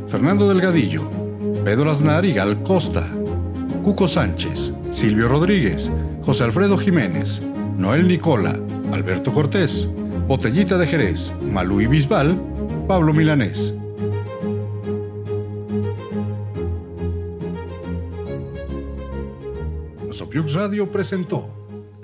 Fernando 0.08 0.48
Delgadillo, 0.48 1.10
Pedro 1.64 1.90
Aznar 1.90 2.26
y 2.26 2.34
Gal 2.34 2.62
Costa, 2.62 3.06
Cuco 3.82 4.06
Sánchez, 4.06 4.74
Silvio 4.90 5.26
Rodríguez, 5.26 5.90
José 6.22 6.44
Alfredo 6.44 6.76
Jiménez, 6.76 7.42
Noel 7.78 8.06
Nicola, 8.06 8.58
Alberto 8.92 9.32
Cortés, 9.32 9.88
Botellita 10.28 10.76
de 10.76 10.86
Jerez, 10.86 11.32
Malú 11.52 11.80
y 11.80 11.86
Bisbal, 11.86 12.38
Pablo 12.86 13.14
Milanés. 13.14 13.74
Sopiux 20.10 20.52
Radio 20.52 20.86
presentó 20.92 21.48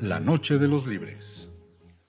La 0.00 0.20
Noche 0.20 0.58
de 0.58 0.68
los 0.68 0.86
Libres. 0.86 1.41